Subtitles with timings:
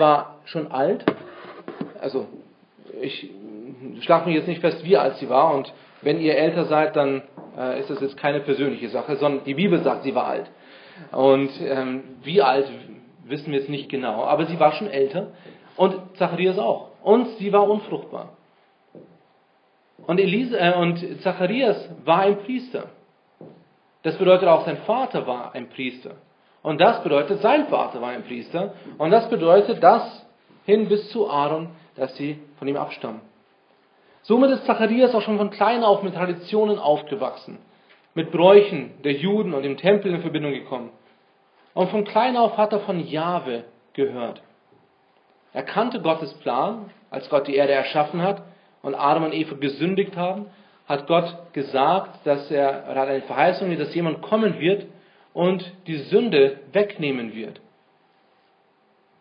[0.00, 1.04] war schon alt.
[2.00, 2.26] Also,
[3.00, 3.30] ich
[4.00, 5.54] schlage mich jetzt nicht fest, wie alt sie war.
[5.54, 7.22] Und wenn ihr älter seid, dann
[7.56, 10.50] äh, ist das jetzt keine persönliche Sache, sondern die Bibel sagt, sie war alt.
[11.12, 12.68] Und ähm, wie alt
[13.24, 14.24] wissen wir jetzt nicht genau.
[14.24, 15.28] Aber sie war schon älter.
[15.76, 16.88] Und Zacharias auch.
[17.02, 18.30] Und sie war unfruchtbar.
[20.06, 22.88] Und, Elise, äh, und Zacharias war ein Priester.
[24.02, 26.16] Das bedeutet auch, sein Vater war ein Priester.
[26.62, 28.74] Und das bedeutet, sein Vater war ein Priester.
[28.98, 30.26] Und das bedeutet, dass
[30.64, 33.20] hin bis zu Aaron, dass sie von ihm abstammen.
[34.22, 37.58] Somit ist Zacharias auch schon von klein auf mit Traditionen aufgewachsen,
[38.14, 40.90] mit Bräuchen der Juden und dem Tempel in Verbindung gekommen.
[41.72, 44.42] Und von klein auf hat er von Jahwe gehört.
[45.52, 48.42] Er kannte Gottes Plan, als Gott die Erde erschaffen hat
[48.82, 50.46] und Adam und Eva gesündigt haben,
[50.86, 54.86] hat Gott gesagt, dass er, er hat eine Verheißung, dass jemand kommen wird
[55.32, 57.60] und die Sünde wegnehmen wird.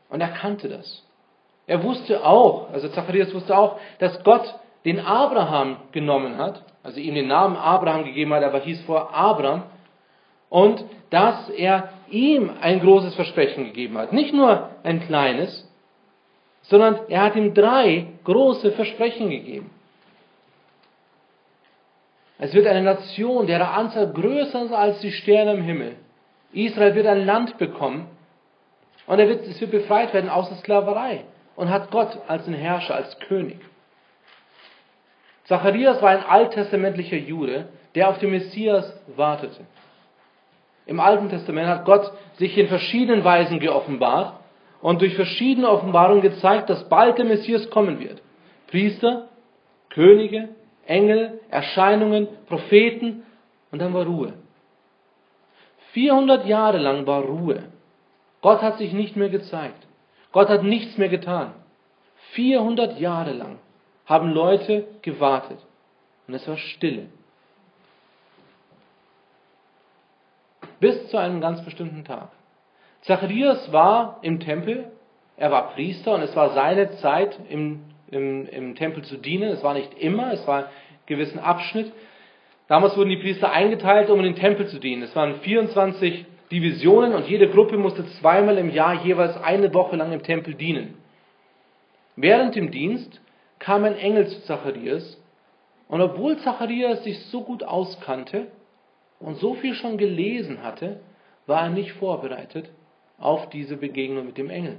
[0.09, 1.03] Und er kannte das.
[1.67, 7.13] Er wusste auch, also Zacharias wusste auch, dass Gott den Abraham genommen hat, also ihm
[7.13, 9.63] den Namen Abraham gegeben hat, aber hieß vor Abraham,
[10.49, 14.13] und dass er ihm ein großes Versprechen gegeben hat.
[14.13, 15.69] Nicht nur ein kleines,
[16.63, 19.69] sondern er hat ihm drei große Versprechen gegeben.
[22.39, 25.97] Es wird eine Nation, deren Anzahl größer ist als die Sterne im Himmel.
[26.51, 28.07] Israel wird ein Land bekommen
[29.05, 32.53] und er wird, es wird befreit werden aus der Sklaverei und hat Gott als den
[32.53, 33.59] Herrscher, als König.
[35.45, 39.65] Zacharias war ein alttestamentlicher Jude, der auf den Messias wartete.
[40.85, 44.33] Im Alten Testament hat Gott sich in verschiedenen Weisen geoffenbart
[44.81, 48.21] und durch verschiedene Offenbarungen gezeigt, dass bald der Messias kommen wird.
[48.67, 49.27] Priester,
[49.89, 50.49] Könige,
[50.85, 53.23] Engel, Erscheinungen, Propheten
[53.71, 54.33] und dann war Ruhe.
[55.93, 57.63] 400 Jahre lang war Ruhe.
[58.41, 59.87] Gott hat sich nicht mehr gezeigt.
[60.31, 61.53] Gott hat nichts mehr getan.
[62.31, 63.59] 400 Jahre lang
[64.05, 65.59] haben Leute gewartet
[66.27, 67.07] und es war Stille.
[70.79, 72.29] Bis zu einem ganz bestimmten Tag.
[73.01, 74.91] Zacharias war im Tempel,
[75.37, 79.49] er war Priester und es war seine Zeit im, im, im Tempel zu dienen.
[79.49, 80.69] Es war nicht immer, es war ein
[81.05, 81.91] gewissen Abschnitt.
[82.69, 85.01] Damals wurden die Priester eingeteilt, um in den Tempel zu dienen.
[85.01, 90.11] Es waren 24 Divisionen und jede Gruppe musste zweimal im Jahr jeweils eine Woche lang
[90.11, 90.95] im Tempel dienen.
[92.15, 93.21] Während dem Dienst
[93.57, 95.19] kam ein Engel zu Zacharias
[95.87, 98.47] und obwohl Zacharias sich so gut auskannte
[99.19, 100.99] und so viel schon gelesen hatte,
[101.47, 102.69] war er nicht vorbereitet
[103.17, 104.77] auf diese Begegnung mit dem Engel.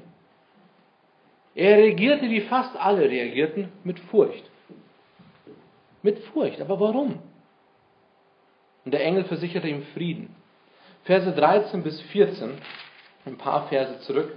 [1.57, 4.49] Er reagierte, wie fast alle reagierten, mit Furcht.
[6.03, 6.61] Mit Furcht.
[6.61, 7.19] Aber warum?
[8.91, 10.35] Und der Engel versicherte ihm Frieden.
[11.05, 12.59] Verse 13 bis 14,
[13.25, 14.35] ein paar Verse zurück.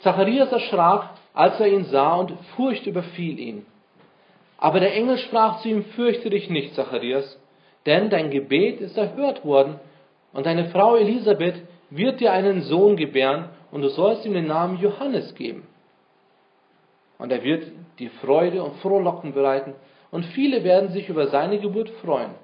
[0.00, 3.66] Zacharias erschrak, als er ihn sah, und Furcht überfiel ihn.
[4.58, 7.38] Aber der Engel sprach zu ihm, fürchte dich nicht, Zacharias,
[7.86, 9.78] denn dein Gebet ist erhört worden,
[10.32, 14.80] und deine Frau Elisabeth wird dir einen Sohn gebären und du sollst ihm den Namen
[14.80, 15.68] Johannes geben.
[17.18, 17.70] Und er wird
[18.00, 19.76] die Freude und Frohlocken bereiten
[20.10, 22.42] und viele werden sich über seine Geburt freuen.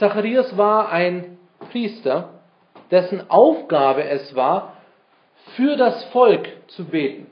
[0.00, 1.36] Zacharias war ein
[1.70, 2.30] Priester,
[2.90, 4.78] dessen Aufgabe es war,
[5.56, 7.26] für das Volk zu beten.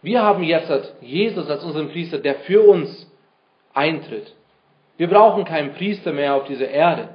[0.00, 3.06] Wir haben jetzt Jesus als unseren Priester, der für uns
[3.74, 4.34] eintritt.
[4.96, 7.10] Wir brauchen keinen Priester mehr auf dieser Erde.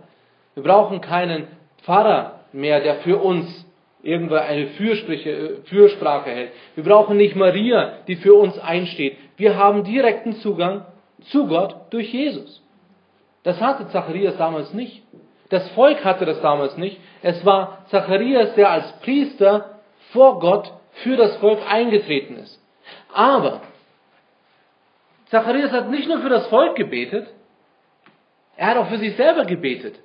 [0.54, 1.48] Wir brauchen keinen
[1.84, 3.66] Pfarrer mehr, der für uns
[4.04, 6.52] irgendwo eine Fürsprache hält.
[6.76, 9.18] Wir brauchen nicht Maria, die für uns einsteht.
[9.36, 10.86] Wir haben direkten Zugang
[11.32, 12.62] zu Gott durch Jesus.
[13.48, 15.04] Das hatte Zacharias damals nicht.
[15.48, 17.00] Das Volk hatte das damals nicht.
[17.22, 19.80] Es war Zacharias, der als Priester
[20.12, 22.62] vor Gott für das Volk eingetreten ist.
[23.14, 23.62] Aber
[25.28, 27.30] Zacharias hat nicht nur für das Volk gebetet,
[28.58, 29.98] er hat auch für sich selber gebetet.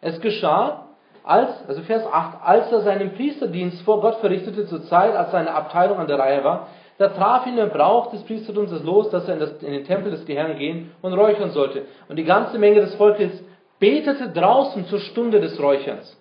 [0.00, 0.88] Es geschah,
[1.22, 5.54] als, also Vers 8, als er seinen Priesterdienst vor Gott verrichtete, zur Zeit, als seine
[5.54, 6.66] Abteilung an der Reihe war,
[6.98, 9.84] da traf ihn der Brauch des Priestertums das Los, dass er in, das, in den
[9.84, 11.86] Tempel des Herrn gehen und räuchern sollte.
[12.08, 13.42] Und die ganze Menge des Volkes
[13.80, 16.16] betete draußen zur Stunde des Räucherns.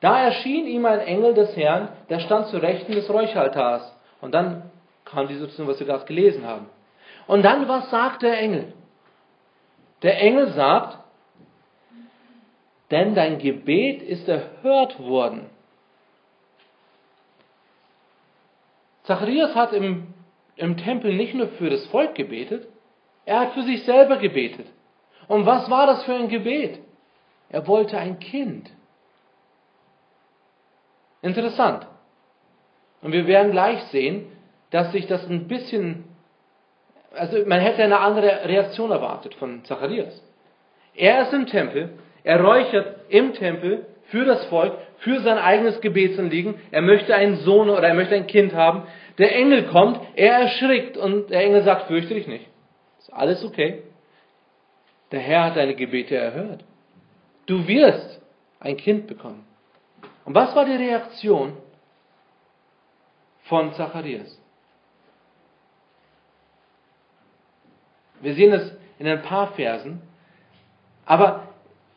[0.00, 3.94] Da erschien ihm ein Engel des Herrn, der stand zu Rechten des Räucheraltars.
[4.22, 4.70] Und dann
[5.04, 6.66] kam die Situation, was wir gerade gelesen haben.
[7.26, 8.72] Und dann, was sagt der Engel?
[10.02, 10.98] Der Engel sagt,
[12.90, 15.50] denn dein Gebet ist erhört worden.
[19.10, 20.14] Zacharias hat im,
[20.54, 22.68] im Tempel nicht nur für das Volk gebetet,
[23.24, 24.66] er hat für sich selber gebetet.
[25.26, 26.78] Und was war das für ein Gebet?
[27.48, 28.70] Er wollte ein Kind.
[31.22, 31.88] Interessant.
[33.02, 34.26] Und wir werden gleich sehen,
[34.70, 36.04] dass sich das ein bisschen,
[37.12, 40.22] also man hätte eine andere Reaktion erwartet von Zacharias.
[40.94, 46.56] Er ist im Tempel, er räuchert im Tempel für das Volk, für sein eigenes Gebetsanliegen.
[46.70, 48.82] Er möchte einen Sohn oder er möchte ein Kind haben.
[49.18, 52.46] Der Engel kommt, er erschrickt und der Engel sagt, fürchte dich nicht.
[52.98, 53.82] Ist alles okay.
[55.10, 56.64] Der Herr hat deine Gebete erhört.
[57.46, 58.20] Du wirst
[58.60, 59.44] ein Kind bekommen.
[60.24, 61.56] Und was war die Reaktion
[63.42, 64.38] von Zacharias?
[68.20, 70.02] Wir sehen es in ein paar Versen.
[71.06, 71.48] Aber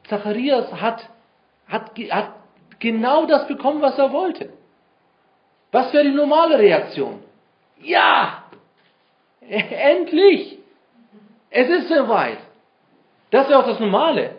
[0.08, 1.10] Zacharias hat,
[1.68, 2.34] hat, hat
[2.80, 4.50] genau das bekommen, was er wollte.
[5.74, 7.20] Was wäre die normale Reaktion?
[7.82, 8.44] Ja!
[9.50, 10.60] Endlich!
[11.50, 12.38] Es ist soweit.
[13.32, 14.36] Das wäre auch das Normale.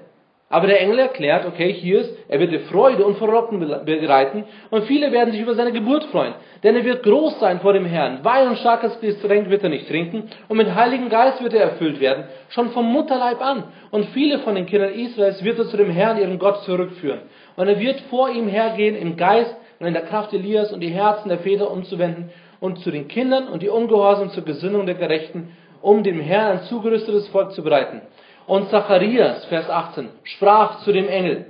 [0.48, 4.84] Aber der Engel erklärt, okay, hier ist, er wird dir Freude und Verrotten bereiten und
[4.84, 6.34] viele werden sich über seine Geburt freuen.
[6.62, 8.22] Denn er wird groß sein vor dem Herrn.
[8.22, 11.98] Wein und starkes Getränk wird er nicht trinken und mit Heiligen Geist wird er erfüllt
[11.98, 13.64] werden, schon vom Mutterleib an.
[13.90, 17.22] Und viele von den Kindern Israels wird er zu dem Herrn, ihrem Gott, zurückführen.
[17.56, 20.88] Und er wird vor ihm hergehen im Geist und in der Kraft Elias und die
[20.88, 22.30] Herzen der Väter umzuwenden
[22.60, 26.62] und zu den Kindern und die Ungehorsam zur Gesinnung der Gerechten, um dem Herrn ein
[26.64, 28.00] zugerüstetes Volk zu bereiten.
[28.46, 31.46] Und Zacharias, Vers 18, sprach zu dem Engel,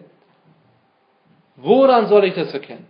[1.57, 2.87] woran soll ich das erkennen?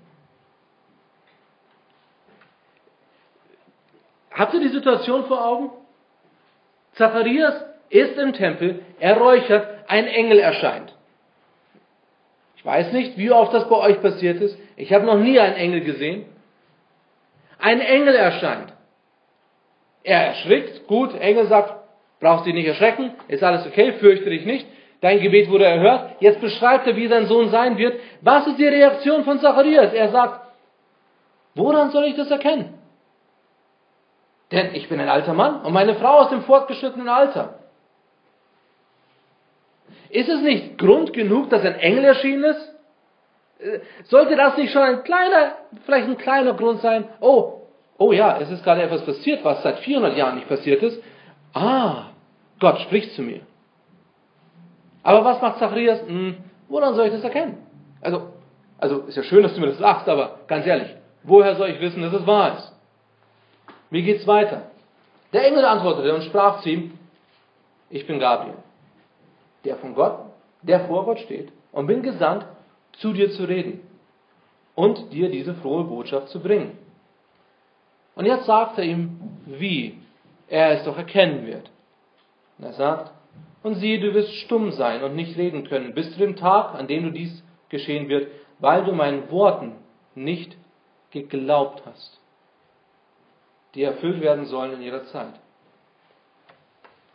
[4.30, 5.70] Habt ihr die Situation vor Augen?
[6.94, 10.93] Zacharias ist im Tempel, er räuchert, ein Engel erscheint.
[12.64, 14.58] Weiß nicht, wie oft das bei euch passiert ist.
[14.76, 16.24] Ich habe noch nie einen Engel gesehen.
[17.58, 18.72] Ein Engel erscheint.
[20.02, 21.84] Er erschrickt, gut, Engel sagt,
[22.24, 24.66] Brauchst dich nicht erschrecken, ist alles okay, fürchte dich nicht.
[25.02, 26.12] Dein Gebet wurde erhört.
[26.20, 28.00] Jetzt beschreibt er, wie sein Sohn sein wird.
[28.22, 29.92] Was ist die Reaktion von Zacharias?
[29.92, 30.40] Er sagt,
[31.54, 32.78] woran soll ich das erkennen?
[34.52, 37.58] Denn ich bin ein alter Mann und meine Frau ist im fortgeschrittenen Alter.
[40.14, 42.72] Ist es nicht Grund genug, dass ein Engel erschienen ist?
[43.58, 47.08] Äh, sollte das nicht schon ein kleiner, vielleicht ein kleiner Grund sein?
[47.20, 47.62] Oh,
[47.98, 51.02] oh ja, es ist gerade etwas passiert, was seit 400 Jahren nicht passiert ist.
[51.52, 52.10] Ah,
[52.60, 53.40] Gott spricht zu mir.
[55.02, 56.02] Aber was macht Zacharias?
[56.06, 56.36] Hm,
[56.68, 57.58] woran soll ich das erkennen?
[58.00, 58.28] Also,
[58.78, 60.94] also ist ja schön, dass du mir das sagst, aber ganz ehrlich,
[61.24, 62.72] woher soll ich wissen, dass es wahr ist?
[63.90, 64.62] Wie geht's weiter?
[65.32, 66.98] Der Engel antwortete und sprach zu ihm,
[67.90, 68.54] ich bin Gabriel,
[69.64, 70.18] der von Gott,
[70.62, 72.46] der vor Gott steht und bin gesandt,
[72.92, 73.80] zu dir zu reden
[74.74, 76.78] und dir diese frohe Botschaft zu bringen.
[78.14, 79.98] Und jetzt sagt er ihm, wie
[80.48, 81.70] er es doch erkennen wird.
[82.58, 83.12] Und er sagt,
[83.62, 86.86] und siehe, du wirst stumm sein und nicht reden können, bis zu dem Tag, an
[86.86, 88.28] dem du dies geschehen wird,
[88.58, 89.72] weil du meinen Worten
[90.14, 90.56] nicht
[91.10, 92.20] geglaubt hast,
[93.74, 95.34] die erfüllt werden sollen in ihrer Zeit.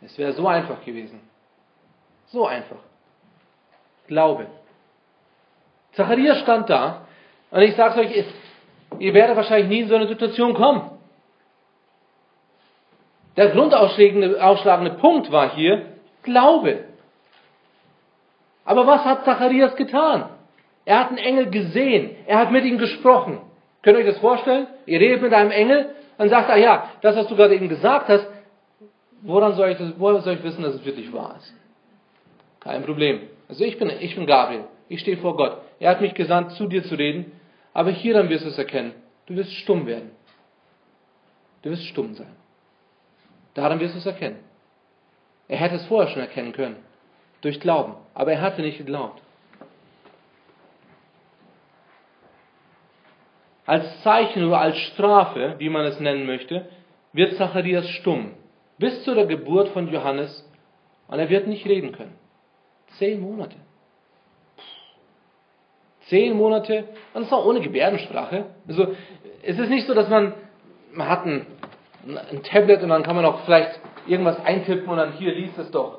[0.02, 1.20] Es wäre so einfach gewesen.
[2.32, 2.76] So einfach.
[4.06, 4.46] Glaube.
[5.92, 7.02] Zacharias stand da
[7.50, 8.24] und ich sage euch,
[8.98, 10.90] ihr werdet wahrscheinlich nie in so eine Situation kommen.
[13.36, 15.86] Der grundausschlagende Punkt war hier
[16.22, 16.84] Glaube.
[18.64, 20.28] Aber was hat Zacharias getan?
[20.84, 22.16] Er hat einen Engel gesehen.
[22.26, 23.40] Er hat mit ihm gesprochen.
[23.82, 24.66] Könnt ihr euch das vorstellen?
[24.86, 28.08] Ihr redet mit einem Engel, dann sagt er, ja, das, was du gerade eben gesagt
[28.08, 28.26] hast,
[29.22, 31.54] woran soll ich, das, woran soll ich wissen, dass es wirklich wahr ist?
[32.60, 33.22] Kein Problem.
[33.48, 34.64] Also ich bin, ich bin Gabriel.
[34.88, 35.58] Ich stehe vor Gott.
[35.78, 37.32] Er hat mich gesandt, zu dir zu reden.
[37.72, 38.92] Aber hier dann wirst du es erkennen.
[39.26, 40.10] Du wirst stumm werden.
[41.62, 42.34] Du wirst stumm sein.
[43.54, 44.38] Daran wirst du es erkennen.
[45.48, 46.76] Er hätte es vorher schon erkennen können.
[47.40, 47.94] Durch Glauben.
[48.14, 49.20] Aber er hatte nicht geglaubt.
[53.66, 56.68] Als Zeichen oder als Strafe, wie man es nennen möchte,
[57.12, 58.32] wird Zacharias stumm.
[58.78, 60.48] Bis zu der Geburt von Johannes.
[61.08, 62.16] Und er wird nicht reden können.
[62.98, 63.56] Zehn Monate.
[66.08, 68.46] Zehn Monate, und zwar ohne Gebärdensprache.
[68.66, 68.94] Also,
[69.42, 70.34] es ist nicht so, dass man,
[70.92, 71.46] man hat einen
[72.06, 75.70] ein Tablet und dann kann man auch vielleicht irgendwas eintippen und dann hier liest es
[75.70, 75.98] doch.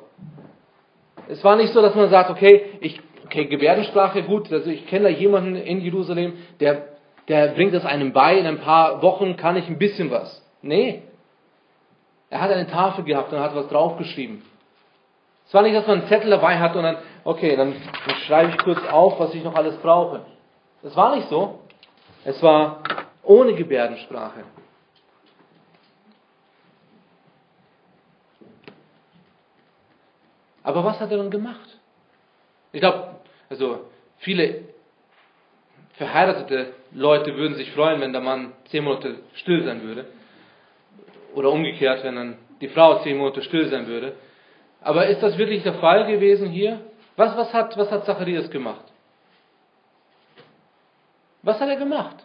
[1.27, 5.05] Es war nicht so, dass man sagt, okay, ich, okay, Gebärdensprache, gut, also ich kenne
[5.05, 6.87] da jemanden in Jerusalem, der,
[7.27, 10.45] der bringt es einem bei, in ein paar Wochen kann ich ein bisschen was.
[10.61, 11.03] Nee.
[12.29, 14.41] Er hat eine Tafel gehabt und hat was draufgeschrieben.
[15.51, 17.75] Es war nicht, dass man einen Zettel dabei hat und dann, okay, dann,
[18.25, 20.21] schreibe ich kurz auf, was ich noch alles brauche.
[20.81, 21.59] Das war nicht so.
[22.23, 22.81] Es war
[23.21, 24.45] ohne Gebärdensprache.
[30.63, 31.77] Aber was hat er dann gemacht?
[32.71, 33.15] Ich glaube,
[33.49, 33.89] also
[34.19, 34.69] viele
[35.95, 40.05] verheiratete Leute würden sich freuen, wenn der Mann zehn Monate still sein würde.
[41.35, 44.15] Oder umgekehrt, wenn dann die Frau zehn Monate still sein würde.
[44.81, 46.81] Aber ist das wirklich der Fall gewesen hier?
[47.15, 48.85] Was, was, hat, was hat Zacharias gemacht?
[51.43, 52.17] Was hat er gemacht?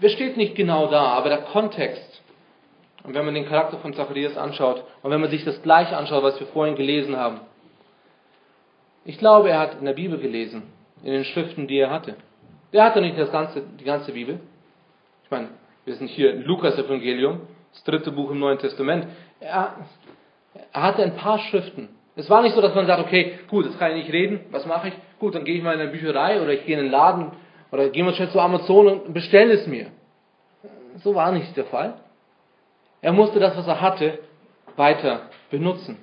[0.00, 2.22] Es steht nicht genau da, aber der Kontext,
[3.04, 6.22] und wenn man den Charakter von Zacharias anschaut, und wenn man sich das gleiche anschaut,
[6.22, 7.40] was wir vorhin gelesen haben,
[9.04, 10.62] ich glaube, er hat in der Bibel gelesen,
[11.02, 12.16] in den Schriften, die er hatte.
[12.70, 14.40] Er hatte nicht das ganze, die ganze Bibel.
[15.24, 15.48] Ich meine,
[15.84, 17.40] wir sind hier im Lukas-Evangelium,
[17.72, 19.08] das dritte Buch im Neuen Testament.
[19.40, 19.74] Er,
[20.72, 21.88] er hatte ein paar Schriften.
[22.14, 24.66] Es war nicht so, dass man sagt, okay, gut, jetzt kann ich nicht reden, was
[24.66, 24.94] mache ich?
[25.18, 27.32] Gut, dann gehe ich mal in eine Bücherei oder ich gehe in einen Laden
[27.70, 29.86] oder gehen wir schnell zu Amazon und bestellen es mir.
[31.02, 31.94] So war nicht der Fall.
[33.00, 34.18] Er musste das, was er hatte,
[34.76, 35.96] weiter benutzen.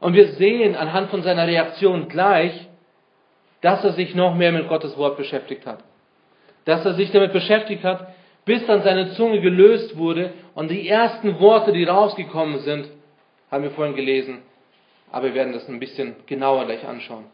[0.00, 2.68] Und wir sehen anhand von seiner Reaktion gleich,
[3.60, 5.78] dass er sich noch mehr mit Gottes Wort beschäftigt hat.
[6.64, 8.08] Dass er sich damit beschäftigt hat,
[8.44, 12.88] bis dann seine Zunge gelöst wurde und die ersten Worte, die rausgekommen sind,
[13.52, 14.38] haben wir vorhin gelesen.
[15.12, 17.26] Aber wir werden das ein bisschen genauer gleich anschauen.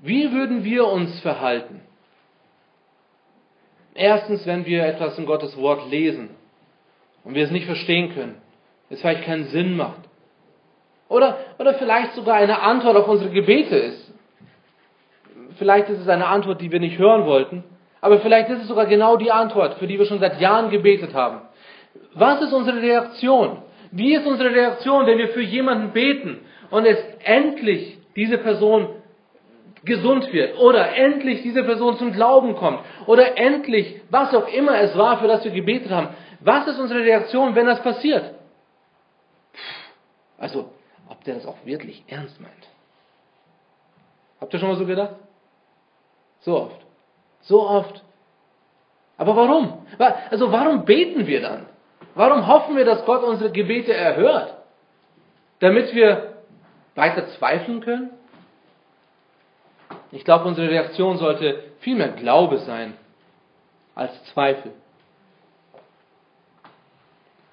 [0.00, 1.82] Wie würden wir uns verhalten?
[3.94, 6.30] Erstens, wenn wir etwas in Gottes Wort lesen
[7.24, 8.40] und wir es nicht verstehen können,
[8.88, 10.00] es vielleicht keinen Sinn macht.
[11.08, 14.12] Oder, oder vielleicht sogar eine Antwort auf unsere Gebete ist.
[15.58, 17.64] Vielleicht ist es eine Antwort, die wir nicht hören wollten,
[18.00, 21.12] aber vielleicht ist es sogar genau die Antwort, für die wir schon seit Jahren gebetet
[21.14, 21.47] haben.
[22.18, 23.62] Was ist unsere Reaktion?
[23.90, 28.88] Wie ist unsere Reaktion, wenn wir für jemanden beten und es endlich diese Person
[29.84, 34.96] gesund wird oder endlich diese Person zum Glauben kommt oder endlich, was auch immer es
[34.98, 36.08] war, für das wir gebetet haben.
[36.40, 38.34] Was ist unsere Reaktion, wenn das passiert?
[40.36, 40.70] Also,
[41.08, 42.52] ob der das auch wirklich ernst meint.
[44.40, 45.16] Habt ihr schon mal so gedacht?
[46.40, 46.80] So oft.
[47.42, 48.04] So oft.
[49.16, 49.86] Aber warum?
[50.30, 51.66] Also warum beten wir dann?
[52.18, 54.52] Warum hoffen wir, dass Gott unsere Gebete erhört?
[55.60, 56.38] Damit wir
[56.96, 58.10] weiter zweifeln können?
[60.10, 62.94] Ich glaube, unsere Reaktion sollte vielmehr Glaube sein
[63.94, 64.72] als Zweifel.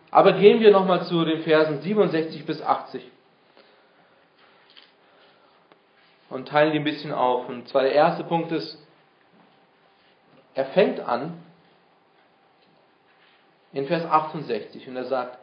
[0.10, 3.04] Aber gehen wir nochmal zu den Versen 67 bis 80
[6.32, 7.48] und teilen die ein bisschen auf.
[7.50, 8.84] Und zwar der erste Punkt ist,
[10.56, 11.45] er fängt an
[13.76, 15.38] in Vers 68 und er sagt,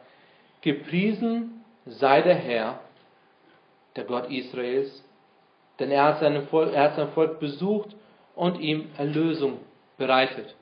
[0.61, 2.79] gepriesen sei der Herr,
[3.95, 5.03] der Gott Israels,
[5.79, 7.95] denn er hat, Volk, er hat sein Volk besucht
[8.35, 9.59] und ihm Erlösung
[9.97, 10.55] bereitet.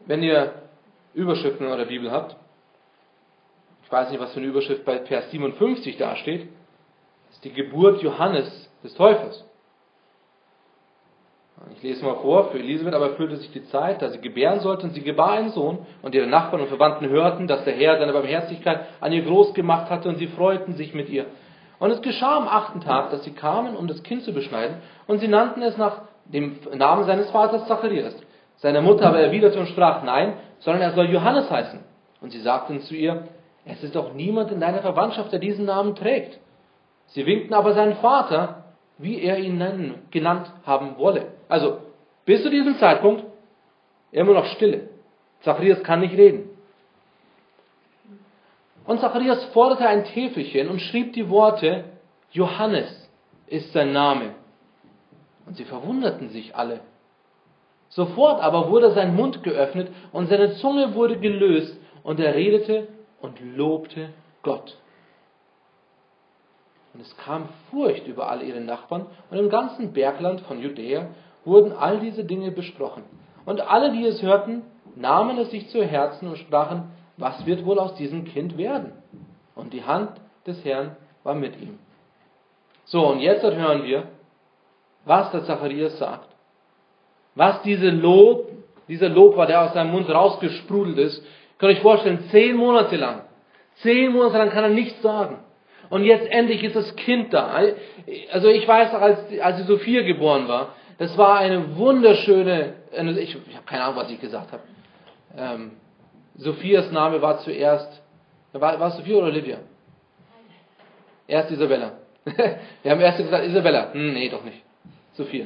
[0.00, 0.54] Wenn ihr
[1.14, 2.34] Überschriften in eurer Bibel habt,
[3.84, 6.48] ich weiß nicht, was für eine Überschrift bei Vers 57 dasteht,
[7.30, 9.44] ist die Geburt Johannes des Täufers.
[11.70, 14.86] Ich lese mal vor, für Elisabeth aber erfüllte sich die Zeit, da sie gebären sollte,
[14.86, 18.12] und sie gebar einen Sohn, und ihre Nachbarn und Verwandten hörten, dass der Herr seine
[18.12, 21.26] Barmherzigkeit an ihr groß gemacht hatte, und sie freuten sich mit ihr.
[21.78, 24.76] Und es geschah am achten Tag, dass sie kamen, um das Kind zu beschneiden,
[25.06, 28.14] und sie nannten es nach dem Namen seines Vaters Zacharias.
[28.56, 31.80] Seine Mutter aber erwiderte und sprach, nein, sondern er soll Johannes heißen.
[32.20, 33.24] Und sie sagten zu ihr,
[33.64, 36.38] es ist doch niemand in deiner Verwandtschaft, der diesen Namen trägt.
[37.08, 38.61] Sie winkten aber seinen Vater,
[38.98, 41.32] wie er ihn nennen, genannt haben wolle.
[41.48, 41.78] Also,
[42.24, 43.24] bis zu diesem Zeitpunkt
[44.12, 44.88] immer noch Stille.
[45.40, 46.50] Zacharias kann nicht reden.
[48.84, 51.84] Und Zacharias forderte ein Täfelchen und schrieb die Worte,
[52.30, 53.08] Johannes
[53.46, 54.34] ist sein Name.
[55.46, 56.80] Und sie verwunderten sich alle.
[57.88, 62.88] Sofort aber wurde sein Mund geöffnet und seine Zunge wurde gelöst und er redete
[63.20, 64.10] und lobte
[64.42, 64.76] Gott.
[66.94, 71.06] Und es kam Furcht über all ihre Nachbarn und im ganzen Bergland von Judäa
[71.44, 73.02] wurden all diese Dinge besprochen.
[73.44, 74.62] Und alle, die es hörten,
[74.94, 78.92] nahmen es sich zu Herzen und sprachen, was wird wohl aus diesem Kind werden?
[79.54, 80.10] Und die Hand
[80.46, 81.78] des Herrn war mit ihm.
[82.84, 84.08] So, und jetzt hören wir,
[85.04, 86.28] was der Zacharias sagt.
[87.34, 88.48] Was diese Lob,
[88.88, 91.24] dieser Lob war, der aus seinem Mund rausgesprudelt ist.
[91.58, 93.22] Könnt ihr euch vorstellen, zehn Monate lang.
[93.76, 95.38] Zehn Monate lang kann er nichts sagen.
[95.92, 97.54] Und jetzt endlich ist das Kind da.
[98.32, 102.76] Also ich weiß noch, als, als die Sophia geboren war, das war eine wunderschöne,
[103.18, 104.62] ich, ich habe keine Ahnung, was ich gesagt habe.
[105.36, 105.72] Ähm,
[106.36, 108.02] Sophias Name war zuerst,
[108.54, 109.58] war, war es Sophia oder Olivia?
[111.28, 111.92] Erst Isabella.
[112.24, 113.92] Wir haben erst gesagt Isabella.
[113.92, 114.62] Hm, nee, doch nicht.
[115.12, 115.44] Sophia.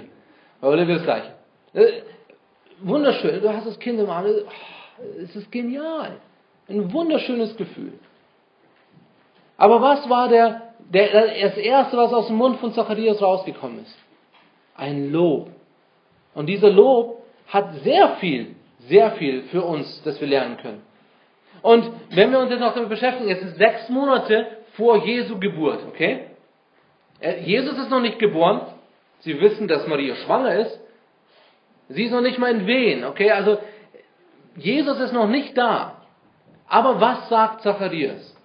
[0.61, 1.33] Bei Olivia das gleiche.
[1.75, 2.03] Äh,
[2.83, 3.43] wunderschön.
[3.43, 4.27] Du hast das Kind im Arm.
[4.27, 6.21] Oh, es ist genial.
[6.69, 7.95] Ein wunderschönes Gefühl.
[9.59, 13.99] Aber was war der, der, das Erste, was aus dem Mund von Zacharias rausgekommen ist?
[14.77, 15.51] Ein Lob.
[16.35, 20.83] Und dieser Lob hat sehr viel, sehr viel für uns, das wir lernen können.
[21.63, 25.81] Und wenn wir uns jetzt noch damit beschäftigen, es sind sechs Monate vor Jesu Geburt,
[25.89, 26.27] okay?
[27.45, 28.61] Jesus ist noch nicht geboren.
[29.21, 30.79] Sie wissen, dass Maria schwanger ist.
[31.89, 33.31] Sie ist noch nicht mal in Wehen, okay?
[33.31, 33.59] Also,
[34.57, 36.03] Jesus ist noch nicht da.
[36.69, 38.36] Aber was sagt Zacharias?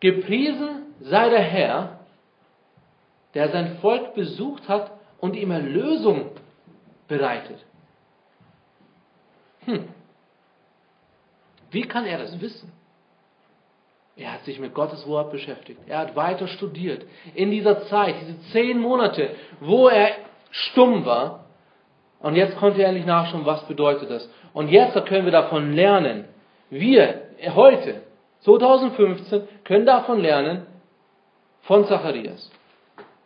[0.00, 2.00] Gepriesen sei der Herr,
[3.34, 6.30] der sein Volk besucht hat und ihm Erlösung
[7.08, 7.64] bereitet.
[9.64, 9.88] Hm.
[11.70, 12.72] Wie kann er das wissen?
[14.16, 15.80] Er hat sich mit Gottes Wort beschäftigt.
[15.86, 17.04] Er hat weiter studiert.
[17.34, 20.12] In dieser Zeit, diese zehn Monate, wo er
[20.50, 21.44] stumm war.
[22.20, 24.28] Und jetzt konnte er endlich nachschauen, was bedeutet das.
[24.54, 26.24] Und jetzt können wir davon lernen.
[26.70, 27.22] Wir
[27.54, 28.02] heute,
[28.46, 30.66] 2015, können davon lernen
[31.62, 32.50] von Zacharias.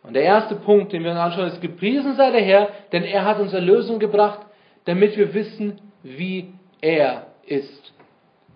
[0.01, 3.23] Und der erste Punkt, den wir uns anschauen, ist, gepriesen sei der Herr, denn er
[3.23, 4.39] hat uns Erlösung gebracht,
[4.85, 6.51] damit wir wissen, wie
[6.81, 7.93] er ist.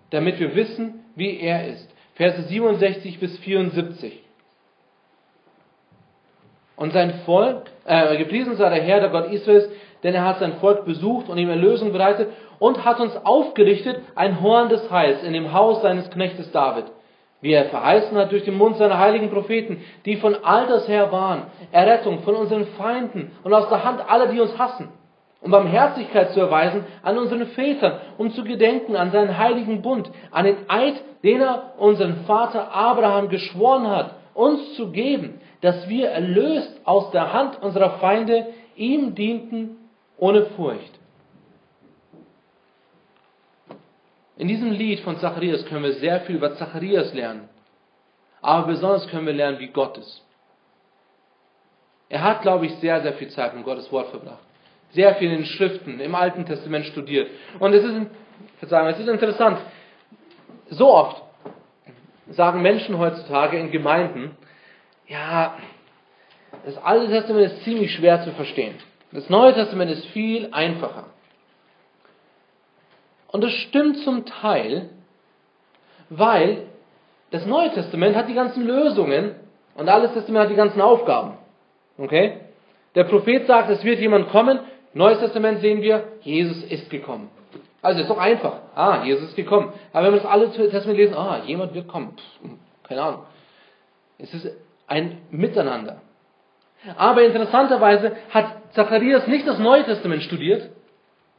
[0.10, 1.88] Damit wir wissen, wie er ist.
[2.16, 4.24] Verse 67 bis 74.
[6.78, 9.70] Und sein Volk, äh, gepriesen sei der Herr, der Gott Israels,
[10.02, 12.30] denn er hat sein Volk besucht und ihm Erlösung bereitet
[12.60, 16.86] und hat uns aufgerichtet ein Horn des Heils in dem Haus seines Knechtes David,
[17.42, 21.44] wie er verheißen hat durch den Mund seiner heiligen Propheten, die von alters her waren,
[21.72, 24.90] Errettung von unseren Feinden und aus der Hand aller, die uns hassen
[25.46, 30.46] um Barmherzigkeit zu erweisen an unseren Vätern, um zu gedenken an seinen heiligen Bund, an
[30.46, 36.82] den Eid, den er unseren Vater Abraham geschworen hat, uns zu geben, dass wir erlöst
[36.84, 39.78] aus der Hand unserer Feinde ihm dienten
[40.18, 41.00] ohne Furcht.
[44.38, 47.50] In diesem Lied von Zacharias können wir sehr viel über Zacharias lernen.
[48.42, 50.22] Aber besonders können wir lernen, wie Gott ist.
[52.10, 54.46] Er hat, glaube ich, sehr, sehr viel Zeit mit Gottes Wort verbracht
[54.96, 57.30] sehr viel in den Schriften im Alten Testament studiert.
[57.60, 58.08] Und es ist,
[58.60, 59.60] Verzeihung, es ist interessant.
[60.70, 61.22] So oft
[62.30, 64.36] sagen Menschen heutzutage in Gemeinden,
[65.08, 65.58] ja,
[66.66, 68.76] das Alte Testament ist ziemlich schwer zu verstehen.
[69.12, 71.06] Das Neue Testament ist viel einfacher.
[73.36, 74.92] Und das stimmt zum Teil,
[76.10, 76.68] weil
[77.32, 79.36] das Neue Testament hat die ganzen Lösungen
[79.76, 81.34] und Alte Testament hat die ganzen Aufgaben.
[81.98, 82.38] Okay?
[82.96, 84.60] Der Prophet sagt, es wird jemand kommen,
[84.94, 87.30] Neues Testament sehen wir, Jesus ist gekommen.
[87.82, 88.54] Also ist doch einfach.
[88.74, 89.74] Ah, Jesus ist gekommen.
[89.92, 92.16] Aber wenn wir das alle Testament lesen, ah, jemand wird kommen.
[92.16, 93.20] Pff, keine Ahnung.
[94.18, 94.50] Es ist
[94.88, 95.98] ein Miteinander.
[96.96, 100.70] Aber interessanterweise hat Zacharias nicht das Neue Testament studiert.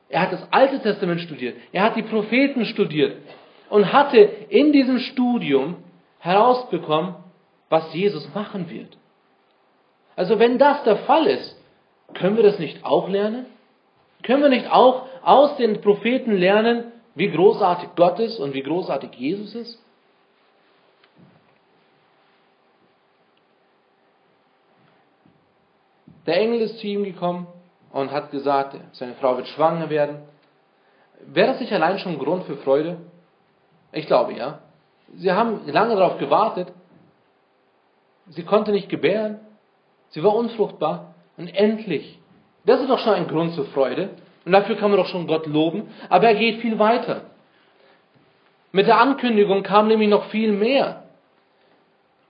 [0.08, 1.56] Er hat das Alte Testament studiert.
[1.72, 3.16] Er hat die Propheten studiert.
[3.68, 5.76] Und hatte in diesem Studium
[6.20, 7.16] herausbekommen,
[7.68, 8.96] was Jesus machen wird.
[10.14, 11.56] Also wenn das der Fall ist,
[12.14, 13.46] können wir das nicht auch lernen?
[14.22, 19.10] Können wir nicht auch aus den Propheten lernen, wie großartig Gott ist und wie großartig
[19.14, 19.82] Jesus ist?
[26.26, 27.46] Der Engel ist zu ihm gekommen
[27.92, 30.18] und hat gesagt, seine Frau wird schwanger werden.
[31.26, 32.98] Wäre das nicht allein schon ein Grund für Freude?
[33.92, 34.60] Ich glaube ja.
[35.14, 36.72] Sie haben lange darauf gewartet.
[38.28, 39.40] Sie konnte nicht gebären.
[40.10, 41.14] Sie war unfruchtbar.
[41.36, 42.18] Und endlich,
[42.64, 44.10] das ist doch schon ein Grund zur Freude.
[44.44, 45.88] Und dafür kann man doch schon Gott loben.
[46.08, 47.22] Aber er geht viel weiter.
[48.72, 51.04] Mit der Ankündigung kam nämlich noch viel mehr.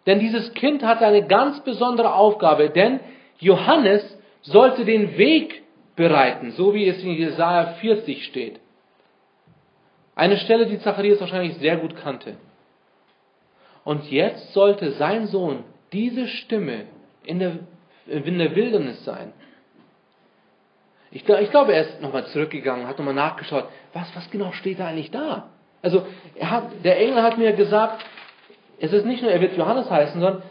[0.06, 3.00] Denn dieses Kind hatte eine ganz besondere Aufgabe, denn
[3.38, 4.15] Johannes
[4.46, 5.62] sollte den Weg
[5.94, 8.60] bereiten, so wie es in Jesaja 40 steht.
[10.14, 12.36] Eine Stelle, die Zacharias wahrscheinlich sehr gut kannte.
[13.84, 16.86] Und jetzt sollte sein Sohn diese Stimme
[17.24, 17.58] in der
[18.06, 19.32] in der Wildnis sein.
[21.10, 24.86] Ich, ich glaube, er ist nochmal zurückgegangen, hat nochmal nachgeschaut, was, was genau steht da
[24.86, 25.48] eigentlich da?
[25.82, 26.06] Also,
[26.40, 28.04] hat, der Engel hat mir gesagt,
[28.78, 30.42] es ist nicht nur, er wird Johannes heißen, sondern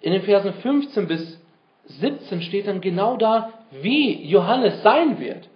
[0.00, 1.40] in den Versen 15 bis
[1.86, 5.48] 17 steht dann genau da, wie Johannes sein wird.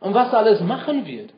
[0.00, 1.32] Und was er alles machen wird.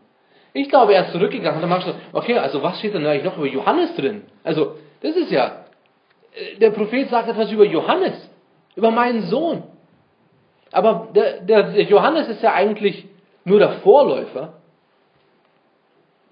[0.52, 3.36] Ich glaube, er ist zurückgegangen und dann er, okay, also was steht denn eigentlich noch
[3.36, 4.22] über Johannes drin?
[4.44, 5.64] Also, das ist ja,
[6.34, 8.30] äh, der Prophet sagt etwas über Johannes
[8.76, 9.62] über meinen Sohn.
[10.72, 13.06] Aber der, der, Johannes ist ja eigentlich
[13.44, 14.54] nur der Vorläufer.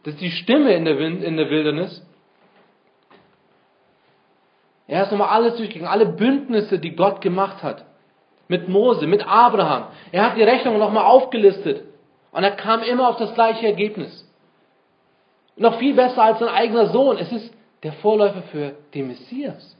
[0.03, 2.05] Das ist die Stimme in der, in der Wildernis.
[4.87, 7.85] Er ist nochmal alles durchgegangen, alle Bündnisse, die Gott gemacht hat.
[8.49, 9.87] Mit Mose, mit Abraham.
[10.11, 11.85] Er hat die Rechnung nochmal aufgelistet.
[12.33, 14.29] Und er kam immer auf das gleiche Ergebnis.
[15.57, 17.19] Noch viel besser als sein eigener Sohn.
[17.19, 19.77] Es ist der Vorläufer für den Messias.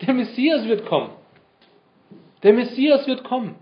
[0.00, 1.10] Der Messias wird kommen.
[2.42, 3.56] Der Messias wird kommen.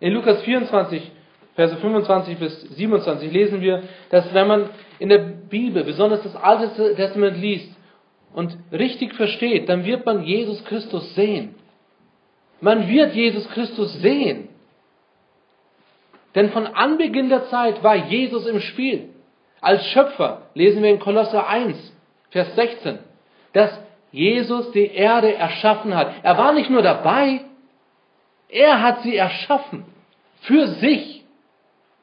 [0.00, 1.10] In Lukas 24,
[1.54, 6.94] Verse 25 bis 27 lesen wir, dass wenn man in der Bibel, besonders das Alte
[6.94, 7.77] Testament liest
[8.34, 11.54] und richtig versteht, dann wird man Jesus Christus sehen.
[12.60, 14.48] Man wird Jesus Christus sehen.
[16.34, 19.10] Denn von Anbeginn der Zeit war Jesus im Spiel.
[19.60, 21.76] Als Schöpfer lesen wir in Kolosser 1,
[22.30, 22.98] Vers 16,
[23.52, 23.70] dass
[24.12, 26.12] Jesus die Erde erschaffen hat.
[26.22, 27.40] Er war nicht nur dabei,
[28.48, 29.84] er hat sie erschaffen.
[30.42, 31.24] Für sich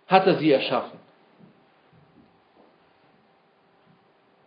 [0.08, 1.00] hat er sie erschaffen.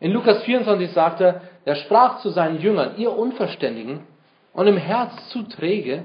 [0.01, 4.01] In Lukas 24 sagt er, er sprach zu seinen Jüngern, ihr Unverständigen
[4.55, 6.05] und im Herz zu träge,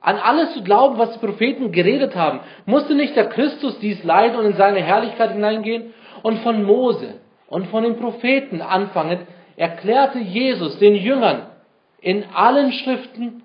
[0.00, 2.40] an alles zu glauben, was die Propheten geredet haben.
[2.64, 5.92] Musste nicht der Christus dies leiden und in seine Herrlichkeit hineingehen?
[6.22, 7.16] Und von Mose
[7.48, 11.48] und von den Propheten anfangend erklärte Jesus den Jüngern
[12.00, 13.42] in allen Schriften,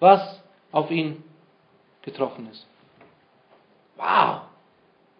[0.00, 1.22] was auf ihn
[2.02, 2.66] getroffen ist.
[3.96, 4.40] Wow!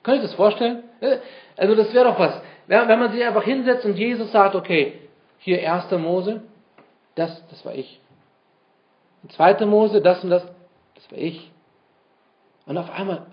[0.02, 0.82] Könnt ihr das vorstellen?
[1.00, 1.18] Äh,
[1.56, 2.42] also das wäre doch was.
[2.66, 5.03] Wenn man sich einfach hinsetzt und Jesus sagt, okay,
[5.38, 5.90] hier 1.
[5.92, 6.42] Mose,
[7.14, 8.00] das, das war ich.
[9.28, 9.66] 2.
[9.66, 10.44] Mose, das und das,
[10.94, 11.50] das war ich.
[12.66, 13.26] Und auf einmal,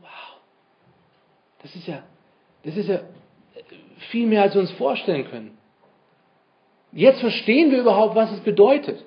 [0.00, 0.36] wow,
[1.62, 2.02] das ist ja,
[2.64, 3.00] das ist ja
[4.10, 5.58] viel mehr, als wir uns vorstellen können.
[6.92, 9.04] Jetzt verstehen wir überhaupt, was es bedeutet.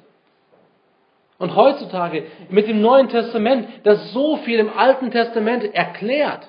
[1.37, 6.47] Und heutzutage mit dem Neuen Testament, das so viel im Alten Testament erklärt.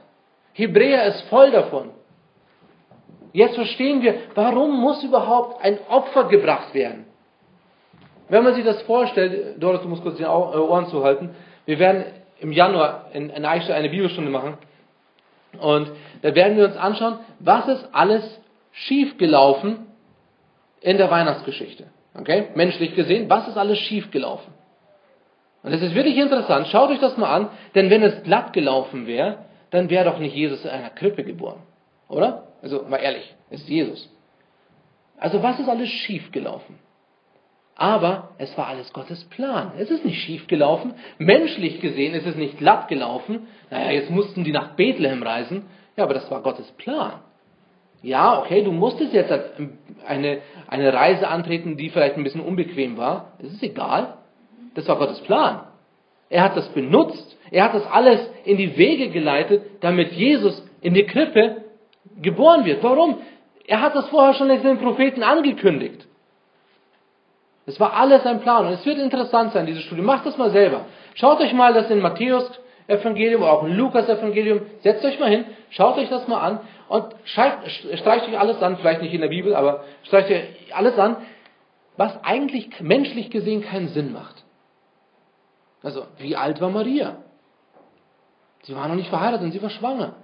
[0.53, 1.91] Hebräer ist voll davon.
[3.33, 7.07] Jetzt verstehen wir, warum muss überhaupt ein Opfer gebracht werden?
[8.29, 11.31] Wenn man sich das vorstellt, Doris, du musst kurz die Ohren zuhalten.
[11.67, 12.05] Wir werden
[12.41, 14.59] im Januar in, in Eichstätt eine Bibelstunde machen.
[15.61, 15.91] Und
[16.23, 18.41] da werden wir uns anschauen, was ist alles
[18.73, 19.87] schiefgelaufen
[20.81, 21.85] in der Weihnachtsgeschichte.
[22.19, 22.49] Okay?
[22.55, 24.53] Menschlich gesehen, was ist alles schiefgelaufen?
[25.63, 26.67] Und das ist wirklich interessant.
[26.69, 30.35] Schaut euch das mal an, denn wenn es glatt gelaufen wäre, dann wäre doch nicht
[30.35, 31.63] Jesus in einer Krippe geboren.
[32.13, 32.49] Oder?
[32.63, 34.09] Also mal ehrlich, ist Jesus.
[35.19, 36.79] Also was ist alles schiefgelaufen?
[37.75, 39.73] Aber es war alles Gottes Plan.
[39.79, 40.95] Es ist nicht schief gelaufen.
[41.19, 43.49] Menschlich gesehen ist es nicht glatt gelaufen.
[43.71, 45.65] Naja, jetzt mussten die nach Bethlehem reisen.
[45.97, 47.15] Ja, aber das war Gottes Plan.
[48.03, 49.33] Ja, okay, du musstest jetzt
[50.07, 53.33] eine, eine Reise antreten, die vielleicht ein bisschen unbequem war.
[53.39, 54.19] Es ist egal.
[54.75, 55.63] Das war Gottes Plan.
[56.29, 57.39] Er hat das benutzt.
[57.51, 61.63] Er hat das alles in die Wege geleitet, damit Jesus in die Krippe
[62.21, 62.83] geboren wird.
[62.83, 63.19] Warum?
[63.67, 66.07] Er hat das vorher schon den Propheten angekündigt.
[67.67, 68.67] Es war alles ein Plan.
[68.67, 70.03] Und es wird interessant sein, diese Studie.
[70.03, 70.87] Macht das mal selber.
[71.15, 72.51] Schaut euch mal das in Matthäus
[72.89, 74.63] Evangelium oder auch in Lukas Evangelium.
[74.81, 79.03] Setzt euch mal hin, schaut euch das mal an und streicht euch alles an, vielleicht
[79.03, 81.17] nicht in der Bibel, aber streicht euch alles an,
[81.97, 84.45] was eigentlich menschlich gesehen keinen Sinn macht.
[85.83, 87.17] Also, wie alt war Maria?
[88.63, 90.15] Sie war noch nicht verheiratet und sie war schwanger.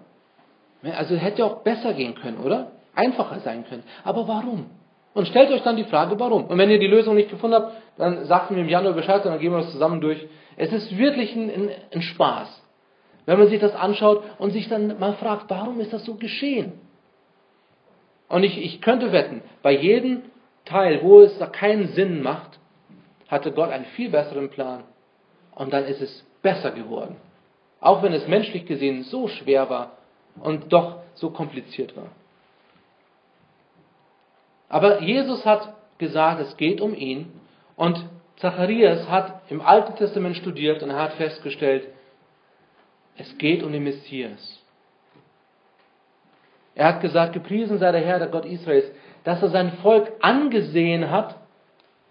[0.82, 2.72] Also hätte auch besser gehen können, oder?
[2.94, 3.82] Einfacher sein können.
[4.04, 4.66] Aber warum?
[5.14, 6.44] Und stellt euch dann die Frage, warum.
[6.44, 9.32] Und wenn ihr die Lösung nicht gefunden habt, dann sagt mir im Januar Bescheid und
[9.32, 10.24] dann gehen wir das zusammen durch.
[10.56, 12.62] Es ist wirklich ein, ein, ein Spaß,
[13.26, 16.72] wenn man sich das anschaut und sich dann mal fragt, warum ist das so geschehen?
[18.28, 20.22] Und ich, ich könnte wetten, bei jedem
[20.64, 22.58] Teil, wo es da keinen Sinn macht,
[23.28, 24.84] hatte Gott einen viel besseren Plan.
[25.54, 27.16] Und dann ist es besser geworden.
[27.80, 29.97] Auch wenn es menschlich gesehen so schwer war
[30.40, 32.08] und doch so kompliziert war.
[34.68, 37.32] Aber Jesus hat gesagt, es geht um ihn.
[37.76, 38.04] Und
[38.36, 41.88] Zacharias hat im Alten Testament studiert und er hat festgestellt,
[43.16, 44.62] es geht um den Messias.
[46.74, 48.88] Er hat gesagt, gepriesen sei der Herr, der Gott Israels,
[49.24, 51.36] dass er sein Volk angesehen hat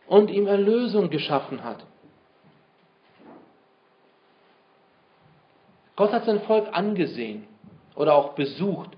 [0.08, 1.86] und ihm Erlösung geschaffen hat.
[5.96, 7.48] Gott hat sein Volk angesehen
[7.98, 8.92] oder auch besucht.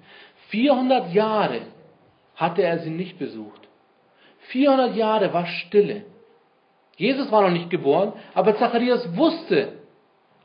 [0.50, 1.62] 400 Jahre
[2.36, 3.68] hatte er sie nicht besucht.
[4.50, 6.04] 400 Jahre war Stille.
[6.96, 9.74] Jesus war noch nicht geboren, aber Zacharias wusste,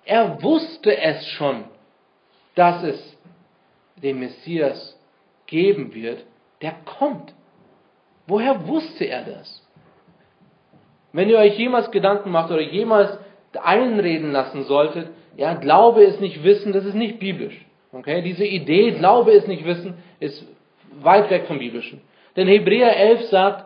[0.04, 1.64] er wusste es schon,
[2.54, 3.18] dass es
[3.96, 4.98] den Messias
[5.46, 6.24] geben wird,
[6.62, 7.34] der kommt.
[8.26, 9.66] Woher wusste er das?
[11.12, 13.18] Wenn ihr euch jemals Gedanken macht oder jemals
[13.60, 17.64] einreden lassen solltet, ja, Glaube ist nicht Wissen, das ist nicht biblisch.
[17.94, 18.22] Okay?
[18.22, 20.44] Diese Idee, Glaube ist nicht Wissen, ist
[21.00, 22.00] weit weg vom Biblischen.
[22.36, 23.64] Denn Hebräer 11 sagt,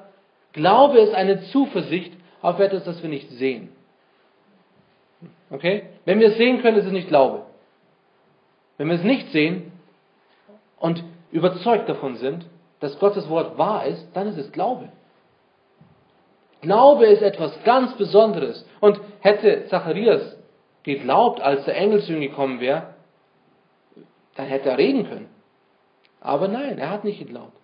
[0.52, 2.12] Glaube ist eine Zuversicht
[2.42, 3.70] auf etwas, das wir nicht sehen.
[5.50, 5.84] Okay?
[6.04, 7.42] Wenn wir es sehen können, ist es nicht Glaube.
[8.76, 9.72] Wenn wir es nicht sehen
[10.78, 12.46] und überzeugt davon sind,
[12.80, 14.90] dass Gottes Wort wahr ist, dann ist es Glaube.
[16.60, 18.66] Glaube ist etwas ganz Besonderes.
[18.80, 20.36] Und hätte Zacharias
[20.82, 22.94] geglaubt, als der Engel zu ihm gekommen wäre,
[24.38, 25.28] dann hätte er reden können.
[26.20, 27.56] Aber nein, er hat nicht geglaubt.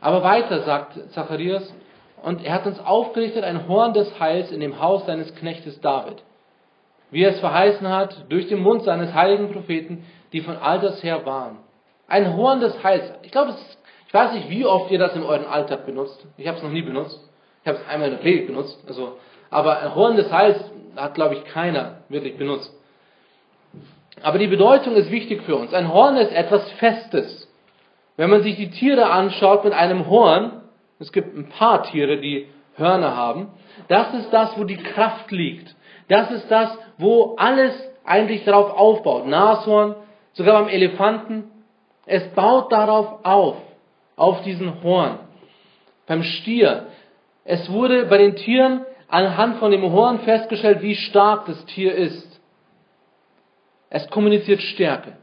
[0.00, 1.74] Aber weiter sagt Zacharias,
[2.22, 6.22] und er hat uns aufgerichtet ein Horn des Heils in dem Haus seines Knechtes David,
[7.10, 11.26] wie er es verheißen hat durch den Mund seines heiligen Propheten, die von alters her
[11.26, 11.58] waren.
[12.06, 13.12] Ein Horn des Heils.
[13.22, 13.56] Ich glaube,
[14.06, 16.24] ich weiß nicht, wie oft ihr das in euren Alltag benutzt.
[16.36, 17.20] Ich habe es noch nie benutzt.
[17.62, 18.78] Ich habe es einmal in der Predigt benutzt.
[18.86, 19.18] Also,
[19.50, 20.60] aber ein Horn des Heils
[20.94, 22.72] hat, glaube ich, keiner wirklich benutzt.
[24.20, 25.72] Aber die Bedeutung ist wichtig für uns.
[25.72, 27.48] Ein Horn ist etwas Festes.
[28.16, 30.62] Wenn man sich die Tiere anschaut mit einem Horn,
[30.98, 32.46] es gibt ein paar Tiere, die
[32.76, 33.48] Hörner haben,
[33.88, 35.74] das ist das, wo die Kraft liegt.
[36.08, 37.72] Das ist das, wo alles
[38.04, 39.26] eigentlich darauf aufbaut.
[39.26, 39.96] Nashorn,
[40.34, 41.50] sogar beim Elefanten,
[42.06, 43.56] es baut darauf auf,
[44.16, 45.18] auf diesen Horn.
[46.06, 46.86] Beim Stier,
[47.44, 52.31] es wurde bei den Tieren anhand von dem Horn festgestellt, wie stark das Tier ist.
[53.94, 55.18] Es kommuniziert Stärke.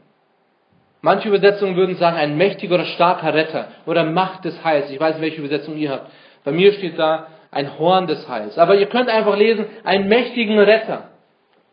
[1.00, 4.92] Manche Übersetzungen würden sagen, ein mächtiger oder starker Retter oder Macht des Heils.
[4.92, 6.12] Ich weiß nicht, welche Übersetzung ihr habt.
[6.44, 8.56] Bei mir steht da ein Horn des Heils.
[8.58, 11.08] Aber ihr könnt einfach lesen, einen mächtigen Retter.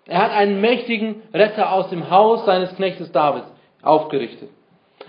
[0.08, 3.46] Er hat einen mächtigen Retter aus dem Haus seines Knechtes Davids
[3.84, 4.50] aufgerichtet.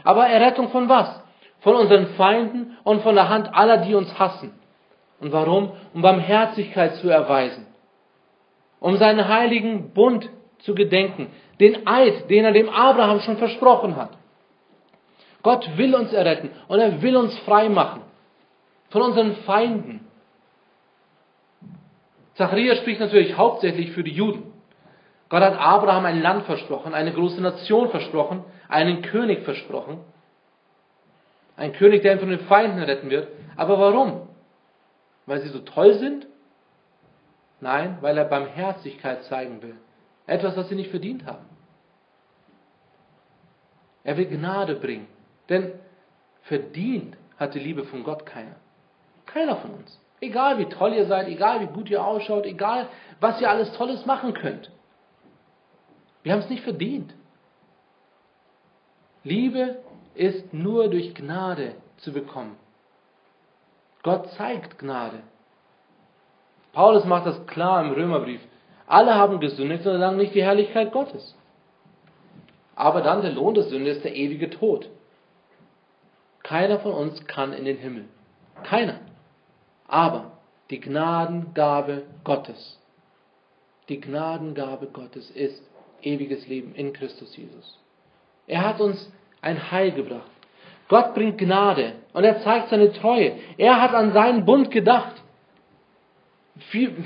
[0.04, 1.08] Aber Errettung von was?
[1.60, 4.52] Von unseren Feinden und von der Hand aller, die uns hassen.
[5.20, 5.72] Und warum?
[5.94, 7.66] Um Barmherzigkeit zu erweisen.
[8.78, 11.28] Um seinen heiligen Bund zu gedenken,
[11.60, 14.10] den Eid, den er dem Abraham schon versprochen hat.
[15.42, 18.02] Gott will uns erretten und er will uns frei machen
[18.90, 20.06] von unseren Feinden.
[22.34, 24.52] Zacharias spricht natürlich hauptsächlich für die Juden.
[25.28, 29.98] Gott hat Abraham ein Land versprochen, eine große Nation versprochen, einen König versprochen.
[31.56, 33.28] Ein König, der ihn von den Feinden retten wird.
[33.56, 34.28] Aber warum?
[35.26, 36.26] Weil sie so toll sind?
[37.60, 39.76] Nein, weil er Barmherzigkeit zeigen will.
[40.28, 41.46] Etwas, was sie nicht verdient haben.
[44.04, 45.08] Er will Gnade bringen.
[45.48, 45.72] Denn
[46.42, 48.56] verdient hat die Liebe von Gott keiner.
[49.24, 49.98] Keiner von uns.
[50.20, 52.88] Egal wie toll ihr seid, egal wie gut ihr ausschaut, egal
[53.20, 54.70] was ihr alles Tolles machen könnt.
[56.22, 57.14] Wir haben es nicht verdient.
[59.24, 59.78] Liebe
[60.14, 62.56] ist nur durch Gnade zu bekommen.
[64.02, 65.20] Gott zeigt Gnade.
[66.72, 68.40] Paulus macht das klar im Römerbrief.
[68.88, 71.36] Alle haben gesündigt und erlangen nicht die Herrlichkeit Gottes.
[72.74, 74.88] Aber dann der Lohn der Sünde ist der ewige Tod.
[76.42, 78.06] Keiner von uns kann in den Himmel.
[78.62, 79.00] Keiner.
[79.86, 80.38] Aber
[80.70, 82.78] die Gnadengabe Gottes,
[83.88, 85.62] die Gnadengabe Gottes ist
[86.02, 87.78] ewiges Leben in Christus Jesus.
[88.46, 89.10] Er hat uns
[89.42, 90.30] ein Heil gebracht.
[90.88, 93.32] Gott bringt Gnade und er zeigt seine Treue.
[93.58, 95.17] Er hat an seinen Bund gedacht.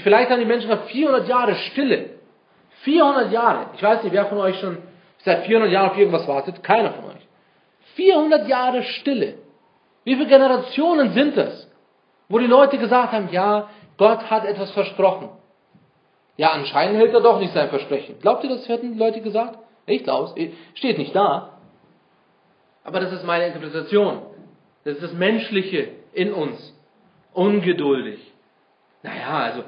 [0.02, 2.10] Vielleicht haben die Menschen nach 400 Jahre Stille.
[2.82, 3.66] 400 Jahre.
[3.76, 4.78] Ich weiß nicht, wer von euch schon
[5.18, 6.62] seit 400 Jahren auf irgendwas wartet.
[6.62, 7.26] Keiner von euch.
[7.94, 9.34] 400 Jahre Stille.
[10.04, 11.68] Wie viele Generationen sind das?
[12.28, 15.28] Wo die Leute gesagt haben, ja, Gott hat etwas versprochen.
[16.36, 18.18] Ja, anscheinend hält er doch nicht sein Versprechen.
[18.20, 19.58] Glaubt ihr, das hätten die Leute gesagt?
[19.86, 20.52] Ich glaube es.
[20.78, 21.58] Steht nicht da.
[22.84, 24.22] Aber das ist meine Interpretation.
[24.84, 26.74] Das ist das Menschliche in uns.
[27.32, 28.31] Ungeduldig.
[29.02, 29.64] Naja, also,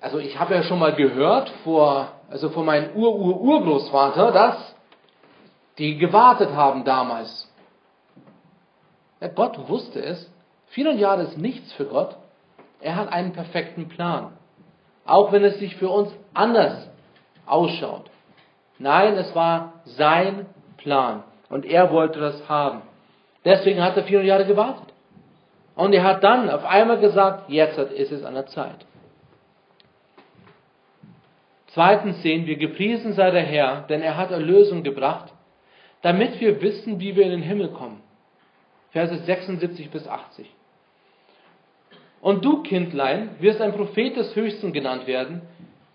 [0.00, 4.74] also ich habe ja schon mal gehört vor, also von meinem Ur-Ur-Urgroßvater, dass
[5.78, 7.52] die gewartet haben damals.
[9.20, 10.30] Ja, Gott wusste es.
[10.68, 12.16] 400 Jahre ist nichts für Gott.
[12.80, 14.32] Er hat einen perfekten Plan.
[15.04, 16.88] Auch wenn es sich für uns anders
[17.46, 18.10] ausschaut.
[18.78, 21.22] Nein, es war sein Plan.
[21.48, 22.82] Und er wollte das haben.
[23.44, 24.92] Deswegen hat er 400 Jahre gewartet.
[25.76, 28.86] Und er hat dann auf einmal gesagt, jetzt ist es an der Zeit.
[31.68, 35.30] Zweitens sehen wir, gepriesen sei der Herr, denn er hat Erlösung gebracht,
[36.00, 38.00] damit wir wissen, wie wir in den Himmel kommen.
[38.92, 40.50] Verse 76 bis 80.
[42.22, 45.42] Und du, Kindlein, wirst ein Prophet des Höchsten genannt werden,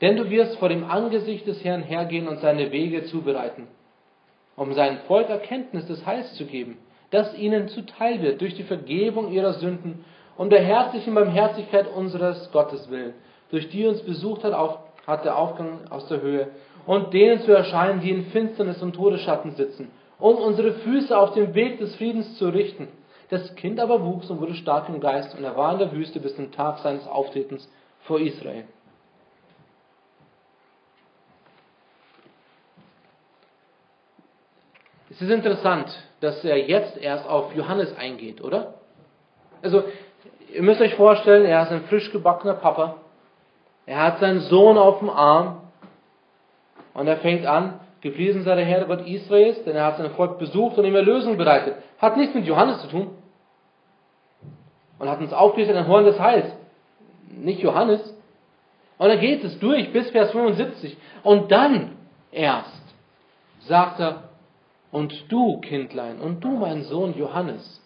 [0.01, 3.67] denn du wirst vor dem Angesicht des Herrn hergehen und seine Wege zubereiten,
[4.55, 6.77] um seinem Volk Erkenntnis des Heils zu geben
[7.11, 10.03] das ihnen zuteil wird durch die Vergebung ihrer Sünden
[10.37, 13.13] und der herzlichen Barmherzigkeit unseres Gottes willen,
[13.51, 16.47] durch die uns besucht hat, auf, hat der Aufgang aus der Höhe,
[16.87, 21.53] und denen zu erscheinen, die in Finsternis und Todesschatten sitzen, um unsere Füße auf dem
[21.53, 22.87] Weg des Friedens zu richten.
[23.29, 26.19] Das Kind aber wuchs und wurde stark im Geist, und er war in der Wüste
[26.19, 27.69] bis zum Tag seines Auftretens
[28.01, 28.65] vor Israel.
[35.11, 35.89] Es ist interessant,
[36.21, 38.75] dass er jetzt erst auf Johannes eingeht, oder?
[39.61, 39.83] Also,
[40.53, 42.95] ihr müsst euch vorstellen, er ist ein frisch gebackener Papa.
[43.85, 45.63] Er hat seinen Sohn auf dem Arm
[46.93, 50.39] und er fängt an, gepriesen sei der Herr Gott Israels, denn er hat sein Volk
[50.39, 51.75] besucht und ihm Erlösung bereitet.
[51.99, 53.09] Hat nichts mit Johannes zu tun.
[54.97, 56.47] Und hat uns aufgerichtet ein Horn des Heils.
[57.27, 58.01] Nicht Johannes.
[58.97, 60.95] Und dann geht es durch bis Vers 75.
[61.23, 61.97] Und dann
[62.31, 62.81] erst
[63.67, 64.30] sagt er,
[64.91, 67.81] und du, Kindlein, und du, mein Sohn Johannes.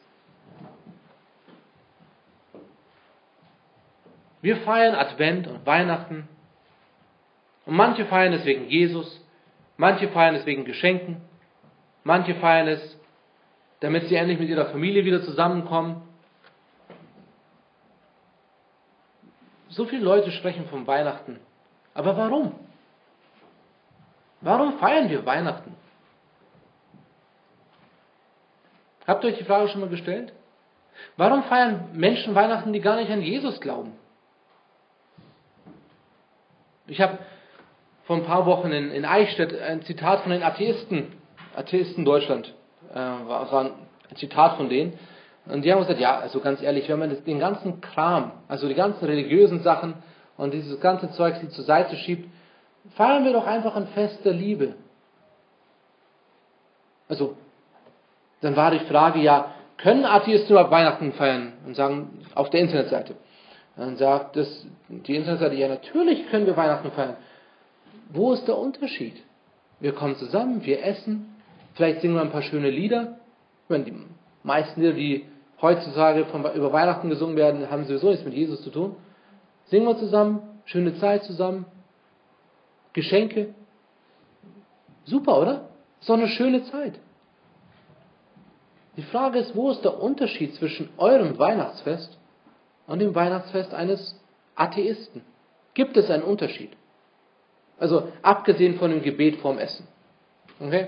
[4.41, 6.27] Wir feiern Advent und Weihnachten.
[7.65, 9.23] Und manche feiern es wegen Jesus,
[9.77, 11.21] manche feiern es wegen Geschenken,
[12.03, 12.99] manche feiern es,
[13.79, 16.03] damit sie endlich mit ihrer Familie wieder zusammenkommen.
[19.69, 21.39] So viele Leute sprechen vom Weihnachten.
[21.93, 22.53] Aber warum?
[24.41, 25.75] Warum feiern wir Weihnachten?
[29.07, 30.33] Habt ihr euch die Frage schon mal gestellt?
[31.17, 33.93] Warum feiern Menschen Weihnachten, die gar nicht an Jesus glauben?
[36.87, 37.19] Ich habe
[38.05, 41.13] vor ein paar Wochen in, in Eichstätt ein Zitat von den Atheisten,
[41.55, 42.53] Atheisten Deutschland,
[42.91, 44.97] äh, war, war ein Zitat von denen.
[45.47, 48.73] Und die haben gesagt, ja, also ganz ehrlich, wenn man den ganzen Kram, also die
[48.73, 49.95] ganzen religiösen Sachen
[50.37, 52.29] und dieses ganze Zeug zur Seite schiebt,
[52.95, 54.75] feiern wir doch einfach ein Fest der Liebe.
[57.07, 57.35] Also
[58.45, 61.53] dann war die Frage, ja, können Atheisten überhaupt Weihnachten feiern?
[61.65, 63.15] Und sagen, auf der Internetseite.
[63.75, 67.17] Dann sagt das, die Internetseite, ja, natürlich können wir Weihnachten feiern.
[68.09, 69.15] Wo ist der Unterschied?
[69.79, 71.35] Wir kommen zusammen, wir essen,
[71.73, 73.17] vielleicht singen wir ein paar schöne Lieder.
[73.67, 73.93] Wenn die
[74.43, 75.25] meisten Lieder, die
[75.61, 78.95] heutzutage von, über Weihnachten gesungen werden, haben sowieso nichts mit Jesus zu tun.
[79.65, 81.65] Singen wir zusammen, schöne Zeit zusammen,
[82.93, 83.55] Geschenke.
[85.03, 85.69] Super, oder?
[85.99, 86.99] So eine schöne Zeit.
[88.97, 92.17] Die Frage ist, wo ist der Unterschied zwischen eurem Weihnachtsfest
[92.87, 94.19] und dem Weihnachtsfest eines
[94.55, 95.21] Atheisten?
[95.73, 96.71] Gibt es einen Unterschied?
[97.77, 99.85] Also abgesehen von dem Gebet vorm Essen.
[100.59, 100.87] Okay?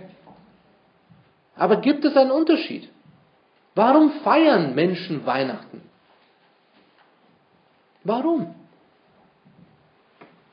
[1.56, 2.90] Aber gibt es einen Unterschied?
[3.76, 5.82] Warum feiern Menschen Weihnachten?
[8.04, 8.56] Warum?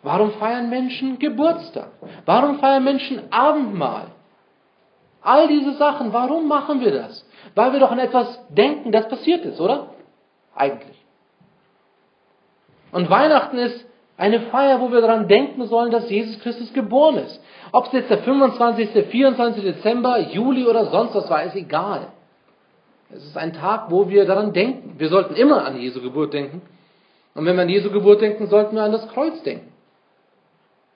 [0.02, 1.90] Warum feiern Menschen Geburtstag?
[2.26, 4.08] Warum feiern Menschen Abendmahl?
[5.22, 7.23] All diese Sachen, warum machen wir das?
[7.54, 9.90] Weil wir doch an etwas denken, das passiert ist, oder?
[10.54, 10.96] Eigentlich.
[12.92, 13.84] Und Weihnachten ist
[14.16, 17.40] eine Feier, wo wir daran denken sollen, dass Jesus Christus geboren ist.
[17.72, 19.64] Ob es jetzt der 25., 24.
[19.64, 22.08] Dezember, Juli oder sonst was war, ist egal.
[23.10, 24.94] Es ist ein Tag, wo wir daran denken.
[24.98, 26.62] Wir sollten immer an Jesu Geburt denken.
[27.34, 29.72] Und wenn wir an Jesu Geburt denken, sollten wir an das Kreuz denken.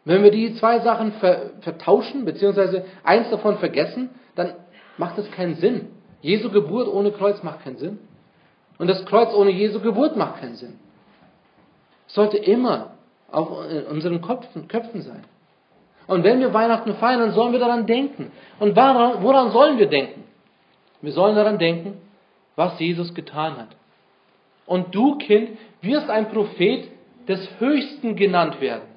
[0.04, 1.12] Wenn wir die zwei Sachen
[1.60, 4.54] vertauschen, beziehungsweise eins davon vergessen, dann
[4.96, 5.88] macht es keinen Sinn.
[6.20, 7.98] Jesu Geburt ohne Kreuz macht keinen Sinn.
[8.78, 10.78] Und das Kreuz ohne Jesu Geburt macht keinen Sinn.
[12.06, 12.92] Es sollte immer
[13.30, 13.50] auf
[13.90, 15.24] unseren Köpfen, Köpfen sein.
[16.06, 18.32] Und wenn wir Weihnachten feiern, dann sollen wir daran denken.
[18.58, 20.24] Und woran, woran sollen wir denken?
[21.02, 22.00] Wir sollen daran denken,
[22.56, 23.68] was Jesus getan hat.
[24.64, 26.88] Und du, Kind, wirst ein Prophet
[27.28, 28.88] des Höchsten genannt werden.